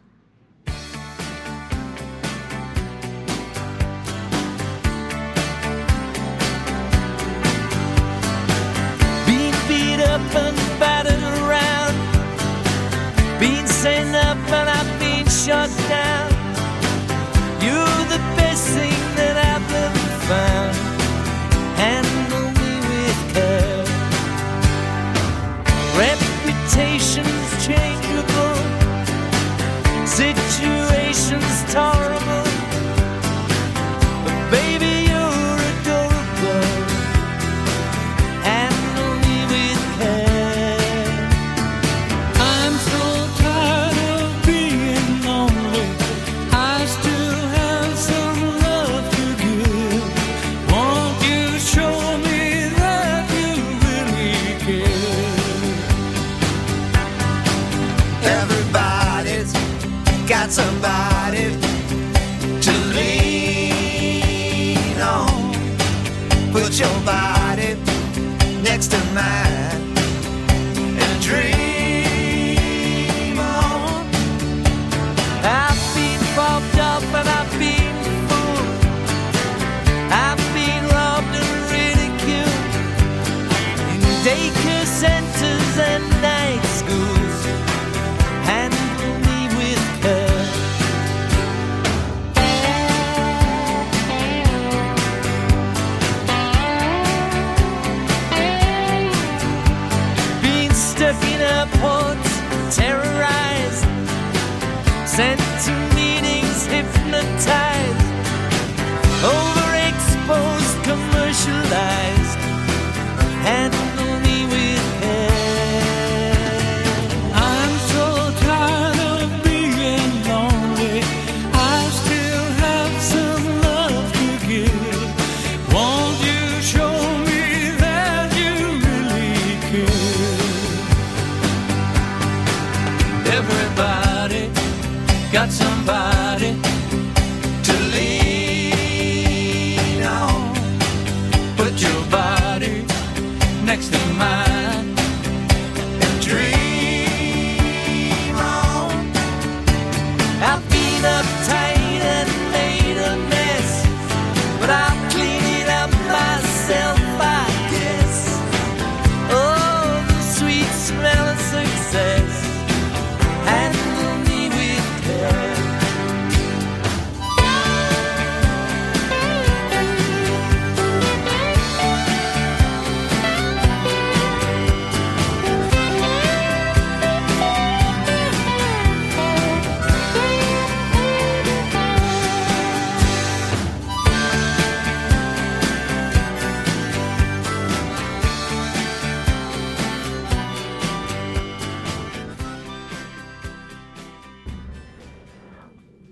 The. 23.34 23.84
Reputations 25.98 27.33
Situations. 31.74 32.48
But 34.24 34.38
baby, 34.52 34.92
you're 35.10 35.58
adorable 35.72 36.62
handle 38.46 39.14
me 39.24 39.36
with 39.50 39.82
care. 39.98 41.28
I'm 42.38 42.74
so 42.90 43.02
tired 43.42 43.98
of 44.14 44.26
being 44.46 45.10
lonely. 45.26 45.86
I 46.52 46.86
still 46.96 47.42
have 47.58 47.92
some 47.98 48.40
love 48.66 49.04
to 49.16 49.24
give. 49.42 50.06
Won't 50.70 51.16
you 51.28 51.42
show 51.58 51.96
me 52.26 52.70
that 52.78 53.22
you 53.34 53.50
really 53.84 54.38
care? 54.64 55.18
Everybody's 58.38 59.52
got 60.28 60.52
somebody 60.52 61.13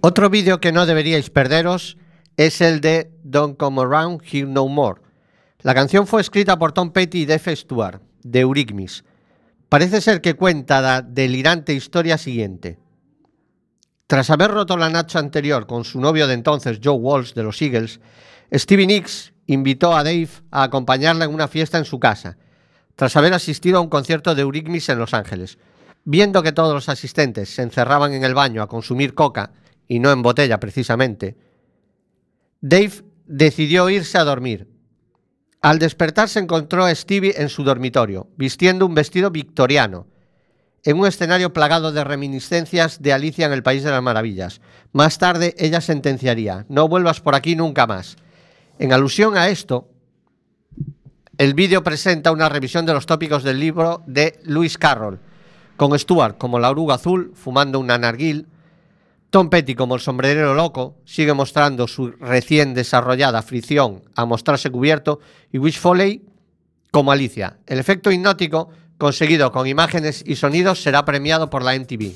Otro 0.05 0.31
vídeo 0.31 0.61
que 0.61 0.73
no 0.73 0.85
deberíais 0.85 1.31
perderos 1.31 1.97
es 2.37 2.61
el 2.61 2.81
de 2.81 3.13
Don't 3.23 3.57
Come 3.57 3.83
Around 3.83 4.23
Here 4.25 4.49
No 4.49 4.67
More. 4.67 5.01
La 5.61 5.77
canción 5.77 6.09
fue 6.09 6.21
escrita 6.21 6.59
por 6.59 6.73
Tom 6.73 6.91
Petty 6.91 7.21
y 7.21 7.25
Def 7.25 7.47
Stewart, 7.47 8.01
de 8.25 8.41
Eurythmics. 8.41 9.05
Parece 9.69 10.01
ser 10.01 10.21
que 10.21 10.35
cuenta 10.35 10.81
la 10.81 11.03
delirante 11.03 11.73
historia 11.73 12.19
siguiente. 12.19 12.81
Tras 14.09 14.29
haber 14.31 14.51
roto 14.51 14.77
la 14.77 14.91
noche 14.91 15.21
anterior 15.21 15.69
con 15.69 15.85
su 15.85 16.01
novio 16.01 16.27
de 16.27 16.35
entonces, 16.35 16.81
Joe 16.83 16.97
Walsh, 16.97 17.35
de 17.35 17.45
los 17.45 17.63
Eagles, 17.63 18.01
Stevie 18.53 18.89
Nicks 18.89 19.33
invitó 19.47 19.97
a 19.97 20.03
Dave 20.03 20.31
a 20.51 20.65
acompañarla 20.65 21.27
en 21.27 21.33
una 21.33 21.47
fiesta 21.47 21.79
en 21.79 21.85
su 21.85 22.01
casa, 22.01 22.39
tras 22.97 23.15
haber 23.15 23.35
asistido 23.35 23.79
a 23.79 23.83
un 23.83 23.89
concierto 23.89 24.35
de 24.35 24.43
Eurythmics 24.43 24.89
en 24.89 24.99
Los 24.99 25.15
Ángeles. 25.15 25.59
Viendo 26.03 26.43
que 26.43 26.51
todos 26.51 26.75
los 26.75 26.89
asistentes 26.89 27.55
se 27.55 27.63
encerraban 27.63 28.13
en 28.15 28.25
el 28.25 28.35
baño 28.35 28.63
a 28.63 28.69
consumir 28.69 29.15
coca, 29.15 29.53
y 29.93 29.99
no 29.99 30.11
en 30.11 30.23
botella 30.23 30.59
precisamente, 30.59 31.37
Dave 32.63 33.05
decidió 33.27 33.91
irse 33.91 34.17
a 34.17 34.25
dormir. 34.25 34.67
Al 35.61 35.79
despertar 35.79 36.31
se 36.31 36.39
encontró 36.39 36.87
a 36.87 36.95
Stevie 36.95 37.35
en 37.37 37.51
su 37.51 37.63
dormitorio, 37.63 38.27
vistiendo 38.39 38.87
un 38.87 38.95
vestido 38.95 39.31
victoriano, 39.31 40.07
en 40.83 40.99
un 40.99 41.07
escenario 41.07 41.53
plagado 41.53 41.93
de 41.93 42.05
reminiscencias 42.05 43.03
de 43.03 43.13
Alicia 43.13 43.45
en 43.45 43.53
el 43.53 43.63
País 43.63 43.85
de 43.85 43.91
las 43.91 44.03
Maravillas. 44.03 44.63
Más 44.93 45.19
tarde 45.19 45.55
ella 45.59 45.83
sentenciaría, 45.83 46.65
no 46.71 46.89
vuelvas 46.89 47.21
por 47.21 47.35
aquí 47.35 47.55
nunca 47.55 47.87
más. 47.87 48.17
En 48.79 48.95
alusión 48.95 49.37
a 49.37 49.51
esto, 49.51 49.91
el 51.37 51.53
vídeo 51.53 51.85
presenta 51.85 52.33
una 52.33 52.49
revisión 52.49 52.87
de 52.87 52.95
los 52.95 53.05
tópicos 53.05 53.43
del 53.43 53.61
libro 53.61 54.03
de 54.07 54.41
Lewis 54.45 54.79
Carroll, 54.79 55.21
con 55.77 55.99
Stuart 55.99 56.39
como 56.39 56.59
la 56.59 56.71
oruga 56.71 56.95
azul 56.95 57.33
fumando 57.35 57.79
un 57.79 57.89
narguil, 57.89 58.47
Tom 59.33 59.49
Petty 59.49 59.75
como 59.75 59.95
el 59.95 60.03
sombrerero 60.03 60.53
loco 60.53 60.99
sigue 61.07 61.33
mostrando 61.33 61.89
su 61.89 62.11
recién 62.11 62.75
desarrollada 62.75 63.41
fricción 63.41 64.03
a 64.15 64.27
mostrarse 64.27 64.69
cubierto 64.69 65.21
y 65.51 65.57
Wish 65.57 65.79
Foley 65.79 66.23
como 66.91 67.13
Alicia. 67.13 67.57
El 67.67 67.79
efecto 67.79 68.13
hipnótico 68.13 68.69
conseguido 68.99 69.51
con 69.51 69.67
imágenes 69.67 70.23
y 70.27 70.37
sonidos 70.37 70.83
será 70.83 71.07
premiado 71.07 71.49
por 71.49 71.63
la 71.63 71.75
MTV. 71.75 72.13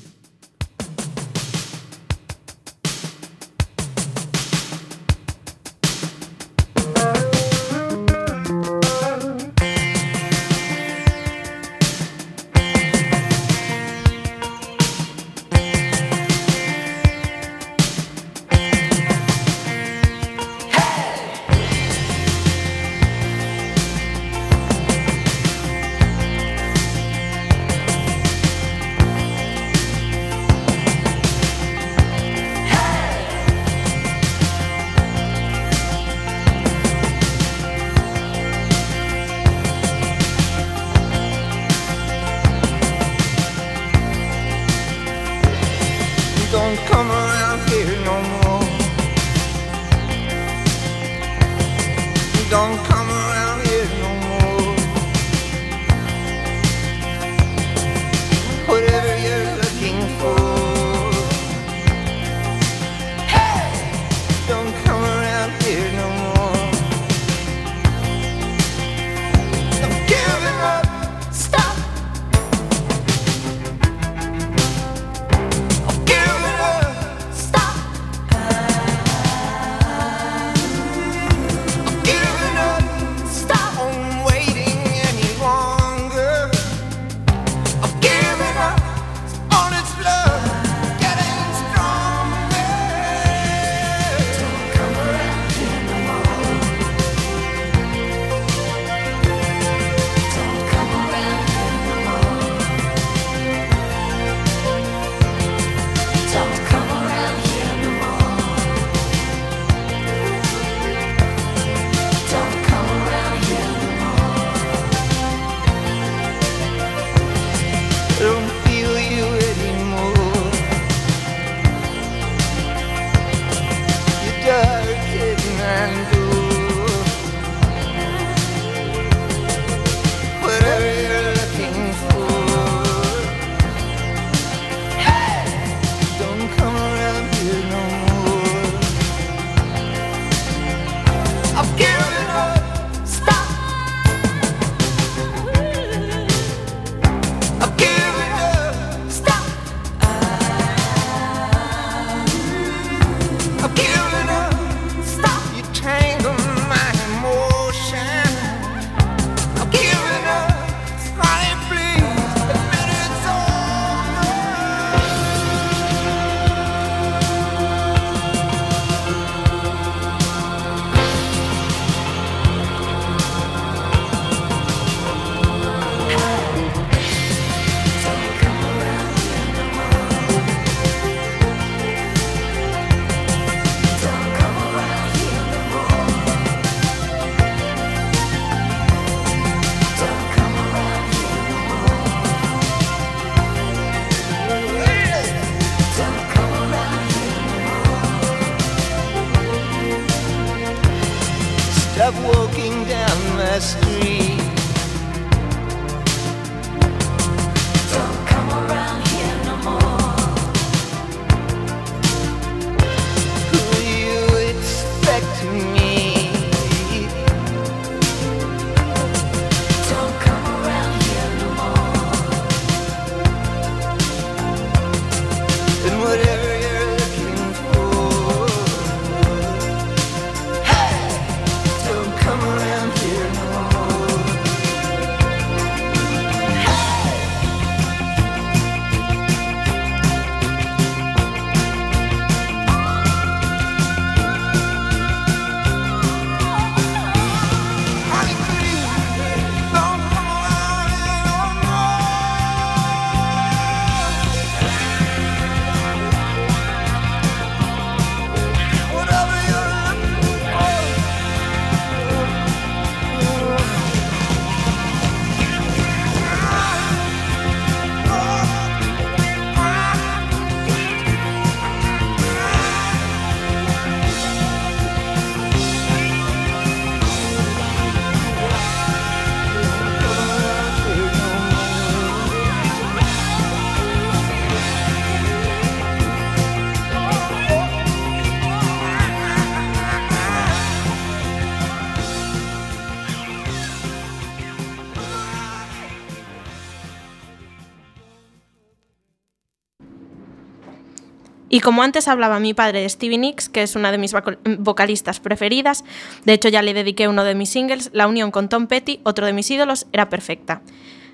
Y 301.57 301.59
como 301.59 301.81
antes 301.81 302.07
hablaba 302.07 302.39
mi 302.39 302.53
padre 302.53 302.81
de 302.81 302.87
Stevie 302.87 303.17
Nicks, 303.17 303.49
que 303.49 303.63
es 303.63 303.75
una 303.75 303.91
de 303.91 303.97
mis 303.97 304.13
vocal- 304.13 304.37
vocalistas 304.59 305.19
preferidas, 305.19 305.83
de 306.23 306.33
hecho 306.33 306.49
ya 306.49 306.61
le 306.61 306.75
dediqué 306.75 307.07
uno 307.07 307.23
de 307.23 307.33
mis 307.33 307.49
singles, 307.49 307.89
la 307.93 308.05
unión 308.05 308.29
con 308.29 308.47
Tom 308.47 308.67
Petty, 308.67 308.99
otro 309.01 309.25
de 309.25 309.33
mis 309.33 309.49
ídolos, 309.49 309.87
era 309.91 310.07
perfecta. 310.07 310.61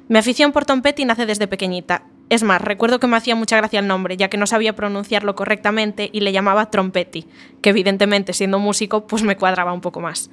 Mi 0.10 0.20
afición 0.20 0.52
por 0.52 0.66
Tom 0.66 0.82
Petty 0.82 1.06
nace 1.06 1.26
desde 1.26 1.48
pequeñita. 1.48 2.04
Es 2.28 2.44
más, 2.44 2.62
recuerdo 2.62 3.00
que 3.00 3.08
me 3.08 3.16
hacía 3.16 3.36
mucha 3.36 3.56
gracia 3.56 3.80
el 3.80 3.88
nombre, 3.88 4.18
ya 4.18 4.28
que 4.28 4.36
no 4.36 4.46
sabía 4.46 4.76
pronunciarlo 4.76 5.34
correctamente 5.34 6.10
y 6.12 6.20
le 6.20 6.34
llamaba 6.34 6.70
Trompetti, 6.70 7.26
que 7.62 7.70
evidentemente 7.70 8.34
siendo 8.34 8.60
músico 8.60 9.08
pues 9.08 9.24
me 9.24 9.38
cuadraba 9.38 9.72
un 9.72 9.80
poco 9.80 10.02
más. 10.02 10.30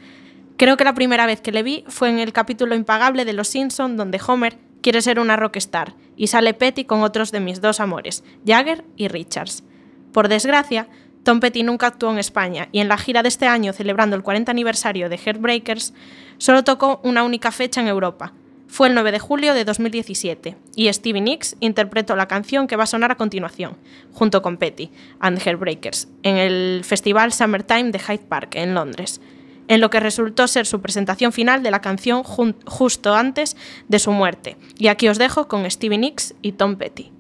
Creo 0.57 0.77
que 0.77 0.83
la 0.83 0.95
primera 0.95 1.27
vez 1.27 1.41
que 1.41 1.53
le 1.53 1.63
vi 1.63 1.85
fue 1.87 2.11
en 2.11 2.19
el 2.19 2.33
capítulo 2.33 2.75
impagable 2.75 3.25
de 3.25 3.33
Los 3.33 3.47
Simpson 3.47 3.97
donde 3.97 4.21
Homer 4.27 4.59
quiere 4.83 5.03
ser 5.03 5.21
una 5.21 5.37
rockstar 5.37 5.95
y 6.17 6.27
sale 6.27 6.53
Petty 6.53 6.85
con 6.85 7.03
otros 7.05 7.31
de 7.31 7.39
mis 7.39 7.61
dos 7.61 7.79
amores, 7.79 8.25
Jagger 8.45 8.85
y 8.97 9.07
Richards. 9.07 9.63
Por 10.13 10.29
desgracia, 10.29 10.89
Tom 11.23 11.41
Petty 11.41 11.63
nunca 11.63 11.87
actuó 11.87 12.11
en 12.11 12.19
España 12.19 12.69
y 12.73 12.81
en 12.81 12.89
la 12.89 12.97
gira 12.97 13.23
de 13.23 13.29
este 13.29 13.47
año 13.47 13.73
celebrando 13.73 14.17
el 14.17 14.23
40 14.23 14.51
aniversario 14.51 15.09
de 15.09 15.19
Heartbreakers 15.19 15.93
solo 16.39 16.65
tocó 16.65 17.01
una 17.05 17.23
única 17.23 17.53
fecha 17.53 17.81
en 17.81 17.89
Europa. 17.89 18.33
Fue 18.69 18.89
el 18.89 18.95
9 18.95 19.13
de 19.13 19.19
julio 19.19 19.53
de 19.53 19.65
2017 19.65 20.57
y 20.77 20.93
Stevie 20.93 21.21
Nicks 21.21 21.57
interpretó 21.61 22.15
la 22.15 22.29
canción 22.29 22.69
que 22.69 22.77
va 22.77 22.85
a 22.85 22.87
sonar 22.87 23.11
a 23.11 23.17
continuación, 23.17 23.77
junto 24.13 24.43
con 24.43 24.57
Petty 24.57 24.91
and 25.19 25.41
Heartbreakers, 25.41 26.09
en 26.23 26.37
el 26.37 26.83
festival 26.85 27.33
Summertime 27.33 27.91
de 27.91 27.99
Hyde 27.99 28.27
Park, 28.29 28.55
en 28.55 28.75
Londres, 28.75 29.21
en 29.67 29.81
lo 29.81 29.91
que 29.91 30.01
resultó 30.01 30.47
ser 30.47 30.67
su 30.67 30.81
presentación 30.81 31.33
final 31.33 31.63
de 31.63 31.73
la 31.73 31.81
canción 31.81 32.23
justo 32.23 33.15
antes 33.15 33.57
de 33.89 33.99
su 33.99 34.13
muerte. 34.13 34.57
Y 34.79 34.87
aquí 34.87 35.09
os 35.09 35.19
dejo 35.19 35.49
con 35.49 35.69
Stevie 35.69 35.99
Nicks 35.99 36.35
y 36.41 36.53
Tom 36.53 36.77
Petty. 36.77 37.13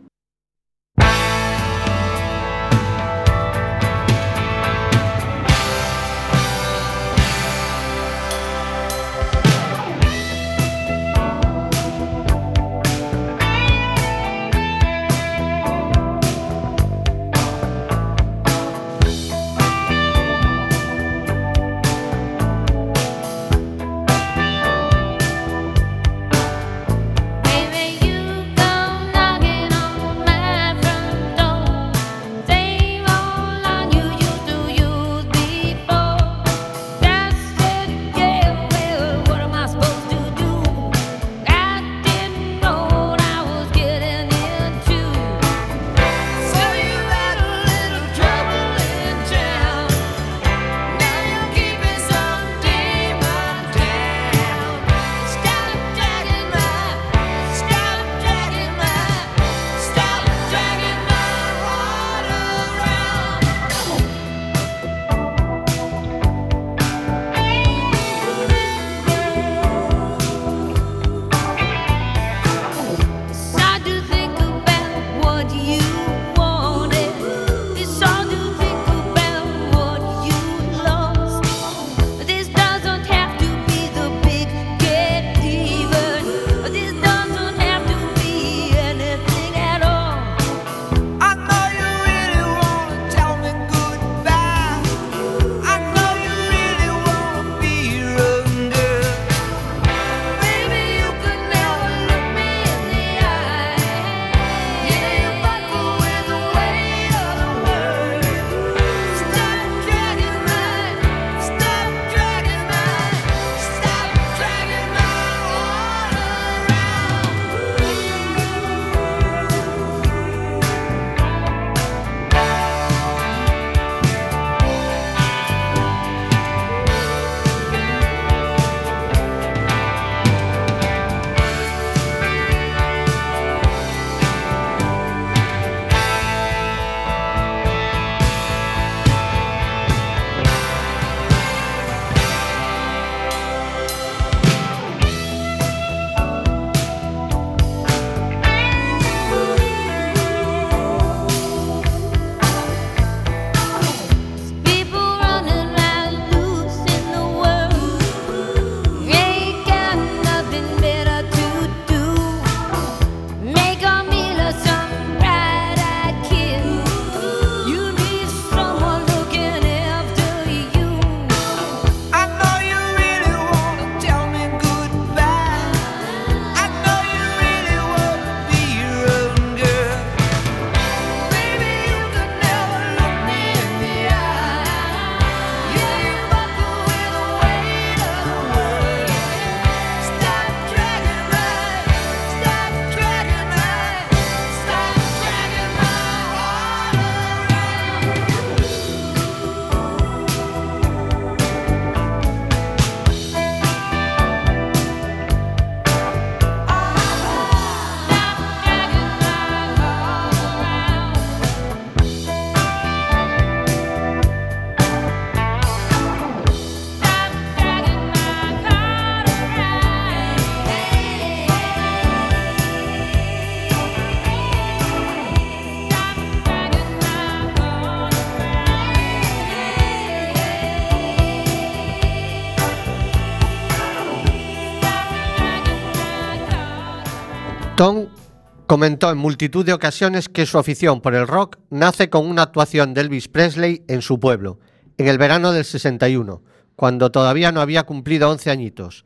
Comentó 238.70 239.10
en 239.10 239.18
multitud 239.18 239.66
de 239.66 239.72
ocasiones 239.72 240.28
que 240.28 240.46
su 240.46 240.56
afición 240.56 241.00
por 241.00 241.16
el 241.16 241.26
rock 241.26 241.58
nace 241.70 242.08
con 242.08 242.24
una 242.28 242.42
actuación 242.42 242.94
de 242.94 243.00
Elvis 243.00 243.26
Presley 243.26 243.82
en 243.88 244.00
su 244.00 244.20
pueblo, 244.20 244.60
en 244.96 245.08
el 245.08 245.18
verano 245.18 245.50
del 245.50 245.64
61, 245.64 246.40
cuando 246.76 247.10
todavía 247.10 247.50
no 247.50 247.62
había 247.62 247.82
cumplido 247.82 248.30
11 248.30 248.48
añitos. 248.48 249.04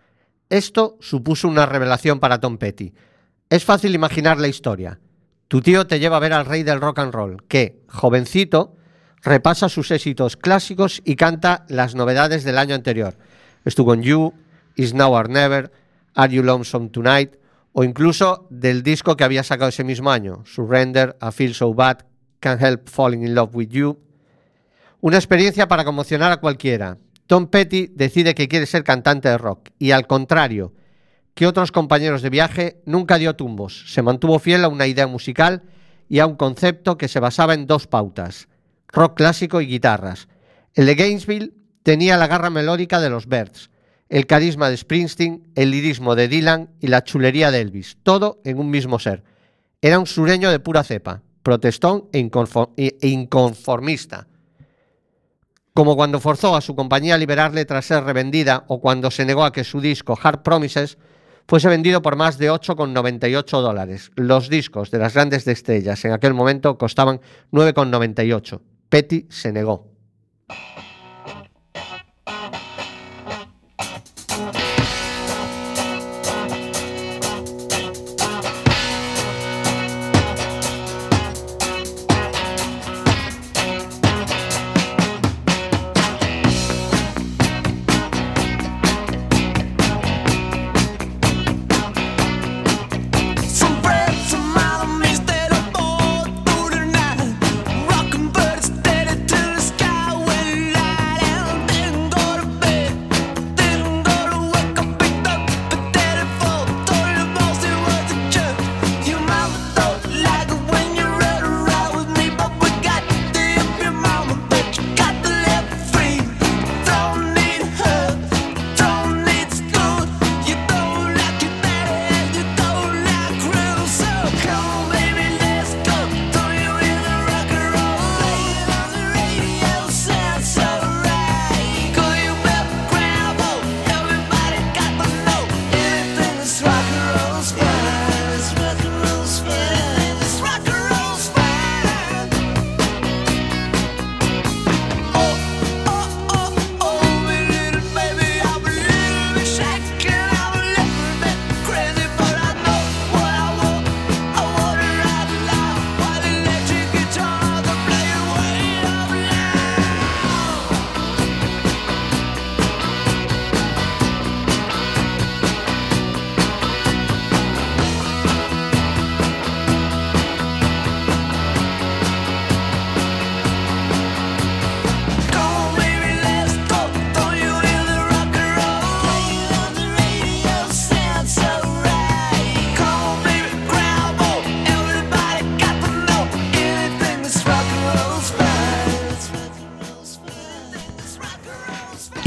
Esto 0.50 0.98
supuso 1.00 1.48
una 1.48 1.64
revelación 1.64 2.20
para 2.20 2.40
Tom 2.40 2.58
Petty. 2.58 2.92
Es 3.48 3.64
fácil 3.64 3.94
imaginar 3.94 4.38
la 4.38 4.48
historia. 4.48 5.00
Tu 5.48 5.62
tío 5.62 5.86
te 5.86 5.98
lleva 5.98 6.18
a 6.18 6.20
ver 6.20 6.34
al 6.34 6.44
rey 6.44 6.62
del 6.62 6.82
rock 6.82 6.98
and 6.98 7.14
roll, 7.14 7.42
que, 7.48 7.80
jovencito, 7.88 8.76
repasa 9.22 9.70
sus 9.70 9.90
éxitos 9.92 10.36
clásicos 10.36 11.00
y 11.06 11.16
canta 11.16 11.64
las 11.70 11.94
novedades 11.94 12.44
del 12.44 12.58
año 12.58 12.74
anterior. 12.74 13.16
Estuvo 13.64 13.94
en 13.94 14.02
You, 14.02 14.34
Is 14.76 14.92
Now 14.92 15.14
or 15.14 15.30
Never, 15.30 15.72
Are 16.14 16.30
You 16.30 16.42
Lonesome 16.42 16.90
Tonight, 16.90 17.36
o 17.74 17.82
incluso 17.82 18.46
del 18.50 18.84
disco 18.84 19.16
que 19.16 19.24
había 19.24 19.42
sacado 19.42 19.68
ese 19.68 19.82
mismo 19.82 20.10
año, 20.10 20.44
Surrender, 20.46 21.16
I 21.20 21.32
Feel 21.32 21.54
So 21.54 21.74
Bad, 21.74 22.06
Can't 22.38 22.62
Help 22.62 22.88
Falling 22.88 23.24
in 23.24 23.34
Love 23.34 23.54
with 23.54 23.68
You. 23.68 23.98
Una 25.00 25.16
experiencia 25.16 25.66
para 25.66 25.84
conmocionar 25.84 26.30
a 26.30 26.38
cualquiera. 26.38 26.98
Tom 27.26 27.48
Petty 27.48 27.88
decide 27.88 28.34
que 28.34 28.46
quiere 28.46 28.66
ser 28.66 28.84
cantante 28.84 29.28
de 29.28 29.38
rock 29.38 29.70
y 29.78 29.90
al 29.90 30.06
contrario 30.06 30.72
que 31.34 31.48
otros 31.48 31.72
compañeros 31.72 32.22
de 32.22 32.30
viaje, 32.30 32.80
nunca 32.86 33.18
dio 33.18 33.34
tumbos. 33.34 33.92
Se 33.92 34.02
mantuvo 34.02 34.38
fiel 34.38 34.64
a 34.64 34.68
una 34.68 34.86
idea 34.86 35.08
musical 35.08 35.64
y 36.08 36.20
a 36.20 36.26
un 36.26 36.36
concepto 36.36 36.96
que 36.96 37.08
se 37.08 37.18
basaba 37.18 37.54
en 37.54 37.66
dos 37.66 37.88
pautas, 37.88 38.48
rock 38.86 39.16
clásico 39.16 39.60
y 39.60 39.66
guitarras. 39.66 40.28
El 40.74 40.86
de 40.86 40.94
Gainesville 40.94 41.54
tenía 41.82 42.16
la 42.16 42.28
garra 42.28 42.50
melódica 42.50 43.00
de 43.00 43.10
los 43.10 43.26
Birds, 43.26 43.70
el 44.08 44.26
carisma 44.26 44.70
de 44.70 44.76
Springsteen, 44.76 45.48
el 45.54 45.70
lirismo 45.70 46.14
de 46.14 46.28
Dylan 46.28 46.70
y 46.80 46.88
la 46.88 47.04
chulería 47.04 47.50
de 47.50 47.60
Elvis, 47.60 47.96
todo 48.02 48.40
en 48.44 48.58
un 48.58 48.70
mismo 48.70 48.98
ser. 48.98 49.22
Era 49.80 49.98
un 49.98 50.06
sureño 50.06 50.50
de 50.50 50.60
pura 50.60 50.84
cepa, 50.84 51.22
protestón 51.42 52.08
e, 52.12 52.30
e- 52.76 52.96
e 53.00 53.08
inconformista. 53.08 54.26
Como 55.74 55.96
cuando 55.96 56.20
forzó 56.20 56.54
a 56.54 56.60
su 56.60 56.76
compañía 56.76 57.16
a 57.16 57.18
liberarle 57.18 57.64
tras 57.64 57.86
ser 57.86 58.04
revendida 58.04 58.64
o 58.68 58.80
cuando 58.80 59.10
se 59.10 59.24
negó 59.24 59.44
a 59.44 59.52
que 59.52 59.64
su 59.64 59.80
disco 59.80 60.16
Hard 60.20 60.42
Promises 60.42 60.98
fuese 61.46 61.68
vendido 61.68 62.00
por 62.00 62.16
más 62.16 62.38
de 62.38 62.50
8,98 62.50 63.60
dólares. 63.60 64.12
Los 64.14 64.48
discos 64.48 64.90
de 64.90 64.98
las 64.98 65.14
grandes 65.14 65.46
estrellas 65.46 66.04
en 66.04 66.12
aquel 66.12 66.32
momento 66.32 66.78
costaban 66.78 67.20
9,98. 67.52 68.60
Petty 68.88 69.26
se 69.28 69.52
negó. 69.52 69.93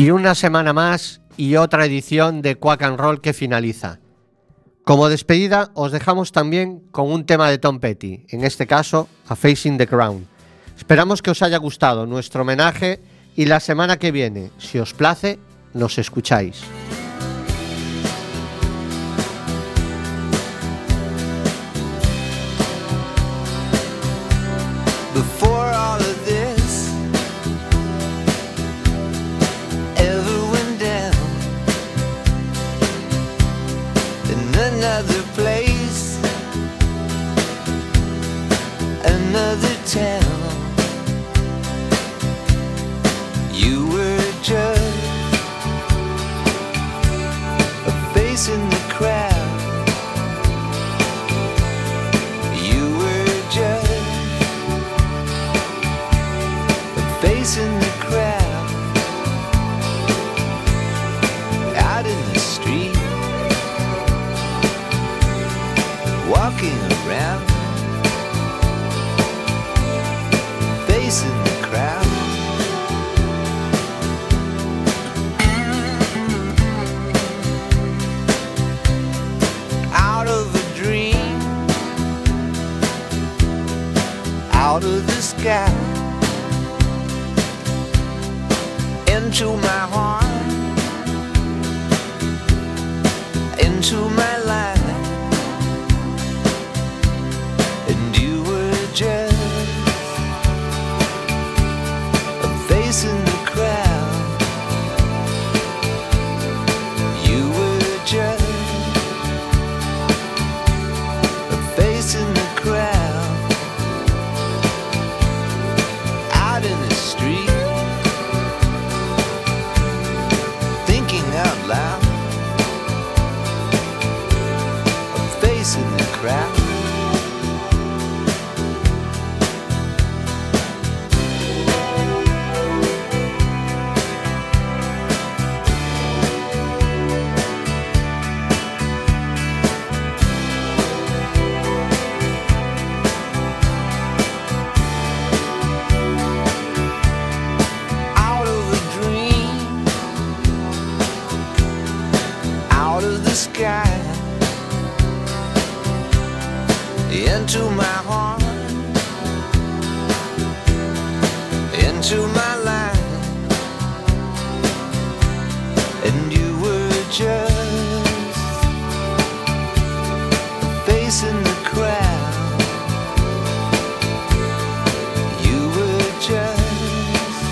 Y 0.07 0.11
una 0.11 0.35
semana 0.35 0.71
más 0.71 1.19
y 1.35 1.57
otra 1.57 1.83
edición 1.83 2.41
de 2.41 2.55
Quack 2.55 2.81
and 2.83 2.97
Roll 2.97 3.19
que 3.19 3.33
finaliza. 3.33 3.99
Como 4.85 5.09
despedida, 5.09 5.69
os 5.73 5.91
dejamos 5.91 6.31
también 6.31 6.79
con 6.91 7.11
un 7.11 7.25
tema 7.25 7.49
de 7.49 7.57
Tom 7.57 7.81
Petty, 7.81 8.25
en 8.29 8.45
este 8.45 8.67
caso, 8.67 9.09
A 9.27 9.35
Facing 9.35 9.77
the 9.77 9.85
Crown. 9.85 10.25
Esperamos 10.77 11.21
que 11.21 11.31
os 11.31 11.41
haya 11.41 11.57
gustado 11.57 12.05
nuestro 12.05 12.43
homenaje 12.43 13.01
y 13.35 13.47
la 13.47 13.59
semana 13.59 13.99
que 13.99 14.13
viene, 14.13 14.51
si 14.57 14.79
os 14.79 14.93
place, 14.93 15.39
nos 15.73 15.97
escucháis. 15.97 16.63
Out 71.09 71.23
of 80.27 80.53
a 80.53 80.75
dream, 80.75 81.15
out 84.51 84.83
of 84.83 85.07
the 85.07 85.21
sky. 85.21 85.71
Into 89.07 89.55
my 89.55 89.67
heart, 89.67 89.96